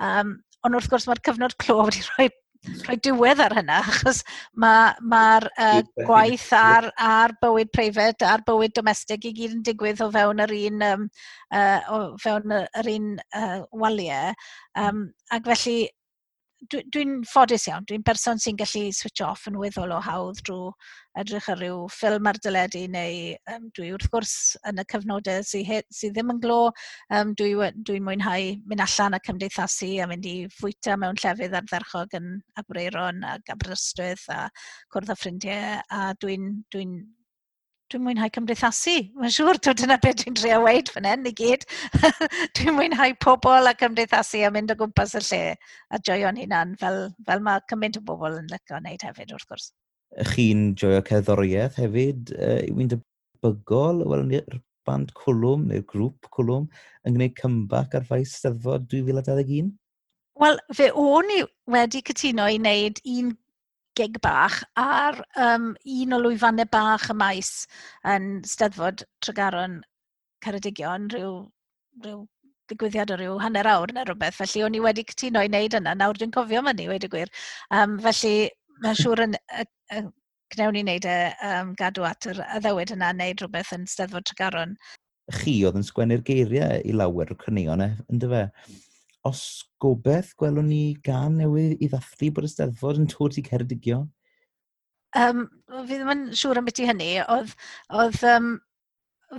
Um, 0.00 0.38
ond 0.64 0.78
wrth 0.78 0.88
gwrs 0.88 1.06
mae'r 1.10 1.20
cyfnod 1.28 1.58
clo 1.60 1.82
wedi 1.84 2.00
rhoi 2.08 2.32
rhoi 2.62 2.96
diwedd 3.02 3.40
ar 3.42 3.54
hynna, 3.58 3.78
achos 3.92 4.22
mae'r 4.64 5.00
ma 5.12 5.22
uh, 5.68 5.80
gwaith 6.06 6.50
ar, 6.56 6.90
ar 6.96 7.34
bywyd 7.42 7.72
preifat 7.74 8.22
a'r 8.26 8.44
bywyd 8.46 8.74
domestig 8.78 9.26
i 9.26 9.34
gyd 9.38 9.56
yn 9.56 9.64
digwydd 9.66 10.02
o 10.04 10.10
fewn 10.14 10.44
yr 10.44 10.54
un, 10.58 10.84
um, 10.90 11.08
uh, 11.54 11.80
o 11.94 11.98
fewn 12.22 12.54
yr 12.60 12.92
un 12.94 13.08
uh, 13.38 13.58
waliau. 13.84 14.36
Um, 14.78 15.08
ac 15.34 15.48
felly 15.50 15.90
dwi'n 16.70 16.90
dwi, 16.94 17.04
ffodus 17.26 17.64
iawn, 17.68 17.86
dwi'n 17.88 18.04
person 18.06 18.38
sy'n 18.38 18.58
gallu 18.60 18.84
switch 18.94 19.22
off 19.26 19.48
yn 19.50 19.56
weddol 19.58 19.94
o 19.96 20.00
hawdd 20.04 20.42
drwy 20.46 20.70
edrych 21.18 21.48
ar 21.52 21.58
ryw 21.60 21.78
ffilm 21.92 22.28
ar 22.30 22.38
dyledu 22.44 22.82
neu 22.92 23.32
um, 23.52 23.64
dwi 23.76 23.90
wrth 23.96 24.08
gwrs 24.12 24.34
yn 24.70 24.78
y 24.80 24.84
cyfnodau 24.92 25.42
sydd 25.48 25.88
sy, 25.92 26.10
ddim 26.12 26.30
yn 26.32 26.40
glo, 26.44 26.60
um, 27.12 27.32
dwi'n 27.38 27.82
dwi, 27.88 27.98
mwynhau 28.06 28.52
mynd 28.70 28.84
allan 28.86 29.18
a 29.18 29.22
cymdeithasu 29.26 29.90
a 30.04 30.08
mynd 30.10 30.28
i 30.28 30.36
fwyta 30.54 30.96
mewn 31.00 31.18
llefydd 31.20 31.58
ardderchog 31.58 32.14
yn 32.20 32.30
Abreiron 32.62 33.26
a 33.26 33.38
Aberystwyth 33.52 34.28
a 34.32 34.46
cwrdd 34.94 35.12
â 35.12 35.18
ffrindiau 35.18 35.82
a 35.90 36.12
dwi'n 36.22 36.48
dwi, 36.72 36.86
dwi'n 37.92 38.04
mwynhau 38.06 38.30
cymdeithasu. 38.32 38.94
Mae'n 39.20 39.34
siŵr, 39.36 39.60
to 39.64 39.74
dyna 39.76 39.98
beth 40.00 40.22
dwi'n 40.22 40.36
trio 40.38 40.58
weid 40.64 40.90
fan 40.92 41.08
hyn 41.08 41.28
i 41.28 41.32
gyd. 41.36 41.66
dwi'n 42.56 42.76
mwynhau 42.78 43.14
pobl 43.20 43.68
a 43.68 43.74
cymdeithasu 43.78 44.42
a 44.46 44.50
mynd 44.54 44.72
o 44.72 44.78
gwmpas 44.80 45.14
y 45.18 45.22
lle 45.28 45.42
a 45.92 46.00
joio'n 46.08 46.40
hunan 46.40 46.74
fel, 46.80 47.04
fel 47.28 47.44
mae 47.44 47.62
cymaint 47.70 48.00
o 48.00 48.04
bobl 48.08 48.38
yn 48.40 48.48
lygo 48.52 48.80
wneud 48.80 49.04
hefyd 49.08 49.34
wrth 49.36 49.48
gwrs. 49.50 49.70
Chi'n 50.32 50.72
joio 50.80 51.02
cerddoriaeth 51.08 51.78
hefyd, 51.82 52.32
uh, 52.36 52.58
yw'n 52.68 52.92
debygol, 52.94 54.02
wel, 54.08 54.24
ni'r 54.28 54.60
band 54.88 55.12
cwlwm 55.18 55.68
neu'r 55.70 55.84
grŵp 55.92 56.28
cwlwm 56.34 56.66
yn 57.06 57.16
gwneud 57.16 57.36
cymbac 57.38 57.94
ar 57.98 58.08
faes 58.08 58.34
steddfod 58.40 58.88
2021? 58.92 59.70
Wel, 60.40 60.58
fe 60.74 60.88
o'n 60.96 61.28
i 61.36 61.42
wedi 61.70 62.00
cytuno 62.08 62.48
i 62.48 62.58
wneud 62.58 63.04
un 63.12 63.34
gig 63.98 64.18
bach 64.24 64.62
ar 64.80 65.18
um, 65.36 65.72
un 65.84 66.16
o 66.16 66.20
lwyfannau 66.22 66.68
bach 66.72 67.08
y 67.12 67.16
maes 67.16 67.50
yn 68.14 68.38
steddfod 68.48 69.04
Tregaron 69.24 69.80
Ceredigion, 70.44 71.10
rhyw, 71.12 71.34
rhyw 72.04 72.22
digwyddiad 72.72 73.12
o 73.12 73.18
ryw 73.20 73.36
hanner 73.42 73.68
awr 73.68 73.92
neu 73.94 74.06
rhywbeth, 74.08 74.38
felly 74.40 74.64
o'n 74.66 74.78
i 74.78 74.82
wedi 74.82 75.04
cytuno 75.10 75.42
i 75.44 75.50
wneud 75.50 75.76
yna, 75.78 75.94
nawr 75.98 76.18
dwi'n 76.18 76.34
cofio 76.34 76.62
fyny 76.66 76.88
wedi 76.90 77.10
gwir. 77.12 77.32
Um, 77.78 77.98
felly 78.06 78.34
mae'n 78.82 78.98
siŵr 78.98 79.24
yn, 79.26 79.36
y, 79.60 79.66
y, 79.96 80.02
gnewn 80.54 80.76
ni 80.76 80.84
wneud 80.86 81.08
y 81.08 81.18
um, 81.48 81.74
gadw 81.78 82.06
at 82.08 82.28
yr 82.32 82.42
addewid 82.48 82.94
yna, 82.96 83.12
wneud 83.16 83.44
rhywbeth 83.44 83.74
yn 83.76 83.86
steddfod 83.90 84.26
Tregaron. 84.30 84.76
Chi 85.42 85.58
oedd 85.66 85.78
yn 85.78 85.86
sgwennu'r 85.86 86.24
geiriau 86.26 86.80
i 86.82 86.96
lawer 86.96 87.30
o 87.32 87.38
cynnion, 87.44 87.84
e, 87.84 87.92
ynddo 88.12 88.32
fe? 88.32 88.46
os 89.28 89.42
gobeith 89.82 90.32
gwelwn 90.38 90.68
ni 90.70 90.82
gan 91.06 91.38
newydd 91.38 91.78
i 91.82 91.88
ddathlu 91.92 92.32
bod 92.34 92.48
y 92.48 92.52
steddfod 92.52 93.00
yn 93.02 93.08
tod 93.10 93.38
i 93.38 93.44
Ceredigion? 93.46 94.08
Um, 95.18 95.44
fi 95.68 95.98
ddim 95.98 96.12
yn 96.14 96.22
siŵr 96.38 96.60
am 96.60 96.68
beth 96.68 96.80
i 96.82 96.88
hynny. 96.88 97.10
Oedd, 97.30 97.52
oedd 98.02 98.22
um, 98.32 98.52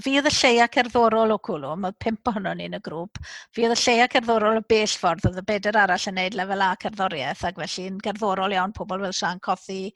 fi 0.01 0.15
oedd 0.17 0.25
y 0.25 0.31
lleia 0.33 0.65
cerddorol 0.73 1.35
o 1.35 1.37
cwlwm, 1.43 1.83
oedd 1.85 1.97
pimp 2.01 2.29
ohono 2.31 2.53
ni 2.57 2.65
yn 2.65 2.77
y 2.77 2.79
grŵp, 2.81 3.19
fi 3.53 3.67
oedd 3.67 3.75
y 3.75 3.81
lleia 3.83 4.07
cerddorol 4.09 4.57
o 4.57 4.63
bell 4.69 4.89
ffordd, 4.89 5.27
oedd 5.29 5.37
y 5.37 5.43
bedr 5.45 5.77
arall 5.77 6.07
yn 6.09 6.17
neud 6.17 6.37
lefel 6.37 6.63
A 6.65 6.69
cerddoriaeth, 6.81 7.43
ac 7.49 7.59
felly'n 7.61 7.99
cerddorol 8.05 8.55
iawn 8.55 8.73
pobl 8.73 9.03
fel 9.03 9.13
Sian 9.13 9.41
Cothi, 9.43 9.91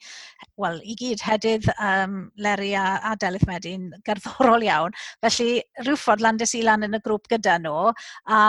wel, 0.60 0.78
i 0.86 0.94
gyd, 1.00 1.22
hedydd 1.26 1.66
um, 1.74 2.18
Leri 2.38 2.70
a, 2.78 2.84
a 3.10 3.14
Delyth 3.18 3.46
Medin, 3.50 3.88
gerddorol 4.06 4.66
iawn. 4.68 4.94
Felly, 5.24 5.48
rhyw 5.82 5.98
ffordd 5.98 6.22
landes 6.22 6.54
i 6.54 6.62
lan 6.62 6.86
yn 6.86 6.94
y 6.98 7.02
grŵp 7.02 7.26
gyda 7.32 7.58
nhw, 7.64 7.90
a 8.30 8.40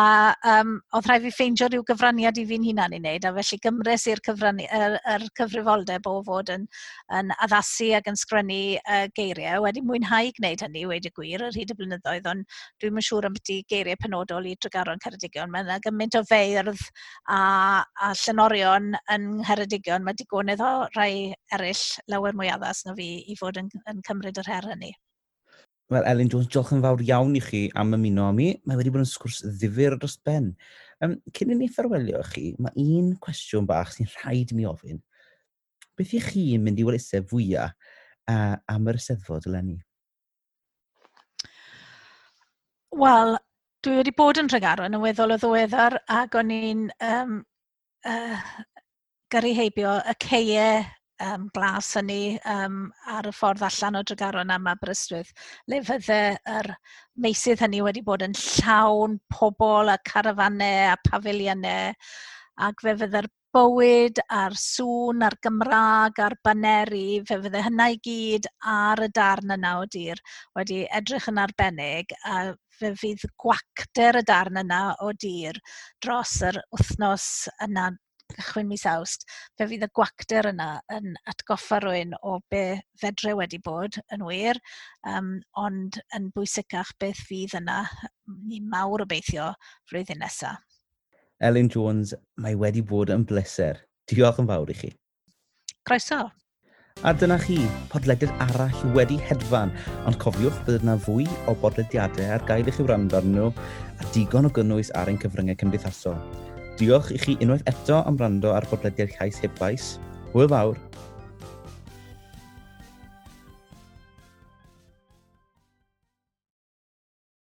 um, 0.54 0.78
oedd 0.94 1.10
rhaid 1.10 1.26
fi 1.26 1.34
ffeindio 1.34 1.72
rhyw 1.72 1.88
gyfraniad 1.90 2.38
i 2.38 2.46
fi'n 2.52 2.70
hunan 2.70 2.94
i 2.94 3.02
wneud, 3.02 3.26
a 3.26 3.34
felly 3.40 3.62
gymres 3.66 4.06
i'r 4.12 4.22
er, 4.30 5.00
er 5.16 5.28
cyfrifoldeb 5.40 6.06
o 6.10 6.20
fod 6.30 6.54
yn, 6.54 6.70
yn 7.18 7.34
addasu 7.40 7.90
ac 7.98 8.12
yn 8.12 8.20
sgrennu 8.20 8.62
uh, 8.84 9.08
geiriau, 9.18 9.64
wedi 9.66 9.82
mwynhau 9.82 10.30
gwneud 10.38 10.68
hynny, 10.68 10.86
wedi 10.90 11.14
gwir, 11.16 11.39
hir 11.40 11.48
ar 11.48 11.56
hyd 11.56 11.74
y 11.74 11.78
blynyddoedd, 11.80 12.28
ond 12.30 12.46
dwi'n 12.82 13.00
yn 13.00 13.06
siŵr 13.06 13.28
am 13.30 13.36
beth 13.38 13.52
i 13.54 13.60
geiriau 13.72 14.00
penodol 14.04 14.48
i 14.50 14.56
drygaron 14.60 15.02
Ceredigion. 15.04 15.52
Mae 15.54 15.66
yna 15.66 15.80
gymaint 15.84 16.18
o 16.20 16.24
feirdd 16.28 16.72
a, 17.32 17.42
a 17.80 18.14
llenorion 18.24 18.94
yn 19.16 19.30
Ceredigion. 19.48 20.06
Mae 20.06 20.18
digonedd 20.20 20.64
o 20.64 20.74
rai 20.98 21.36
eraill 21.56 21.86
lawer 22.12 22.36
mwy 22.38 22.52
addas 22.54 22.84
na 22.88 22.96
fi 22.98 23.12
i 23.28 23.38
fod 23.40 23.62
yn, 23.62 23.72
yn 23.90 24.04
cymryd 24.08 24.42
yr 24.42 24.52
her 24.52 24.70
hynny. 24.74 24.94
Wel, 25.90 26.06
Elin 26.06 26.30
Jones, 26.30 26.50
diolch 26.54 26.70
yn 26.76 26.84
fawr 26.84 27.02
iawn 27.02 27.34
i 27.34 27.42
chi 27.42 27.64
am 27.80 27.96
ymuno 27.98 28.28
â 28.30 28.34
mi. 28.38 28.52
Mae 28.70 28.78
wedi 28.78 28.92
bod 28.94 29.02
yn 29.02 29.10
sgwrs 29.10 29.40
ddifur 29.58 29.98
dros 29.98 30.20
ben. 30.26 30.52
Um, 31.02 31.16
cyn 31.34 31.56
i 31.56 31.58
ni 31.58 31.70
ffarwelio 31.72 32.22
chi, 32.30 32.52
mae 32.62 32.76
un 33.00 33.16
cwestiwn 33.24 33.66
bach 33.70 33.96
sy'n 33.96 34.12
rhaid 34.20 34.54
mi 34.54 34.68
ofyn. 34.70 35.00
Beth 35.98 36.14
i 36.14 36.22
chi 36.22 36.44
mynd 36.62 36.78
i 36.80 36.86
welaethau 36.86 37.26
fwyaf 37.32 37.74
uh, 38.30 38.56
am 38.70 38.92
yr 38.92 39.00
Eisteddfod 39.00 39.50
eleni? 39.50 39.80
Wel, 42.92 43.36
dwi 43.86 44.00
wedi 44.00 44.12
bod 44.18 44.40
yn 44.42 44.48
Tregaron 44.50 44.98
yn 44.98 45.02
weddol 45.04 45.36
o 45.36 45.38
ddiweddar 45.38 45.96
ac 46.10 46.36
o'n 46.40 46.50
i'n 46.56 46.88
um, 47.06 47.36
uh, 48.10 48.40
gyrru 49.30 49.52
heibio 49.54 49.92
y 50.10 50.16
ceie 50.26 50.64
um, 51.22 51.46
glas 51.54 51.92
hynny 52.00 52.40
um, 52.50 52.80
ar 53.14 53.30
y 53.30 53.34
ffordd 53.36 53.62
allan 53.68 54.00
o 54.00 54.04
Dregaron 54.10 54.54
am 54.56 54.66
Aberystwyth, 54.72 55.30
le 55.70 55.84
fydde 55.86 56.20
yr 56.56 56.72
meisydd 57.26 57.62
hynny 57.62 57.84
wedi 57.86 58.02
bod 58.10 58.26
yn 58.26 58.34
llawn 58.42 59.20
pobl 59.38 59.94
a 59.94 60.00
carafannau 60.10 60.90
a 60.90 60.98
pafiliynau 61.06 61.94
ac 62.70 62.82
fe 62.88 62.96
fydde'r 63.04 63.30
bywyd, 63.56 64.20
a'r 64.40 64.56
sŵn, 64.62 65.24
a'r 65.26 65.36
Gymraeg, 65.46 66.20
a'r 66.26 66.36
baneri, 66.46 67.22
fe 67.30 67.38
fydde 67.44 67.64
hynna 67.66 67.88
i 67.94 67.98
gyd 68.08 68.50
ar 68.74 69.02
y 69.06 69.08
darn 69.20 69.56
yna 69.56 69.72
o 69.82 69.88
dir 69.96 70.22
wedi 70.58 70.84
edrych 71.00 71.30
yn 71.32 71.42
arbennig 71.44 72.14
a 72.34 72.36
fe 72.80 72.92
fydd 73.02 73.26
gwacter 73.44 74.20
y 74.22 74.24
darn 74.30 74.62
yna 74.62 74.84
o 75.06 75.10
dir 75.26 75.58
dros 76.06 76.36
yr 76.52 76.62
wythnos 76.76 77.26
yna 77.66 77.90
cychwyn 78.36 78.70
mis 78.70 78.86
awst, 78.86 79.26
fe 79.58 79.66
fydd 79.72 79.88
y 79.88 79.92
gwacter 79.98 80.52
yna 80.52 80.70
yn 80.94 81.16
atgoffa 81.34 81.80
rwy'n 81.82 82.14
o 82.22 82.38
be 82.54 82.64
fedre 83.02 83.34
wedi 83.40 83.58
bod 83.66 83.98
yn 84.14 84.26
wir, 84.30 84.62
um, 85.10 85.32
ond 85.58 85.98
yn 86.18 86.30
bwysicach 86.36 86.94
beth 87.02 87.26
fydd 87.32 87.58
yna, 87.64 87.82
ni 88.46 88.62
mawr 88.62 89.08
obeithio 89.08 89.50
flwyddyn 89.90 90.22
nesaf. 90.22 90.69
Elin 91.40 91.70
Jones, 91.72 92.12
mae 92.36 92.58
wedi 92.60 92.82
bod 92.84 93.12
yn 93.14 93.22
bleser. 93.24 93.78
Diolch 94.12 94.42
yn 94.42 94.48
fawr 94.50 94.72
i 94.74 94.76
chi. 94.76 94.90
Croeso. 95.88 96.26
A 97.08 97.14
dyna 97.16 97.38
chi, 97.40 97.62
podlediad 97.88 98.34
arall 98.44 98.82
wedi 98.98 99.16
hedfan, 99.24 99.72
ond 100.10 100.20
cofiwch 100.20 100.58
bydd 100.68 100.84
yna 100.84 100.98
fwy 101.06 101.30
o 101.48 101.56
bodlediadau 101.62 102.34
ar 102.36 102.44
gael 102.50 102.68
i 102.68 102.74
chi 102.76 102.84
wrando 102.84 103.22
arnyn 103.22 103.38
nhw 103.40 103.54
a 103.56 104.10
digon 104.12 104.50
o 104.50 104.52
gynnwys 104.58 104.92
ar 105.00 105.08
ein 105.08 105.22
cyfryngau 105.24 105.56
cymdeithasol. 105.62 106.20
Diolch 106.82 107.14
i 107.16 107.22
chi 107.24 107.38
unwaith 107.40 107.64
eto 107.72 108.02
am 108.04 108.20
wrando 108.20 108.52
ar 108.58 108.68
bodlediad 108.68 109.16
llais 109.16 109.40
heb. 109.40 109.64
Hwyl 110.34 110.52
fawr! 110.52 110.76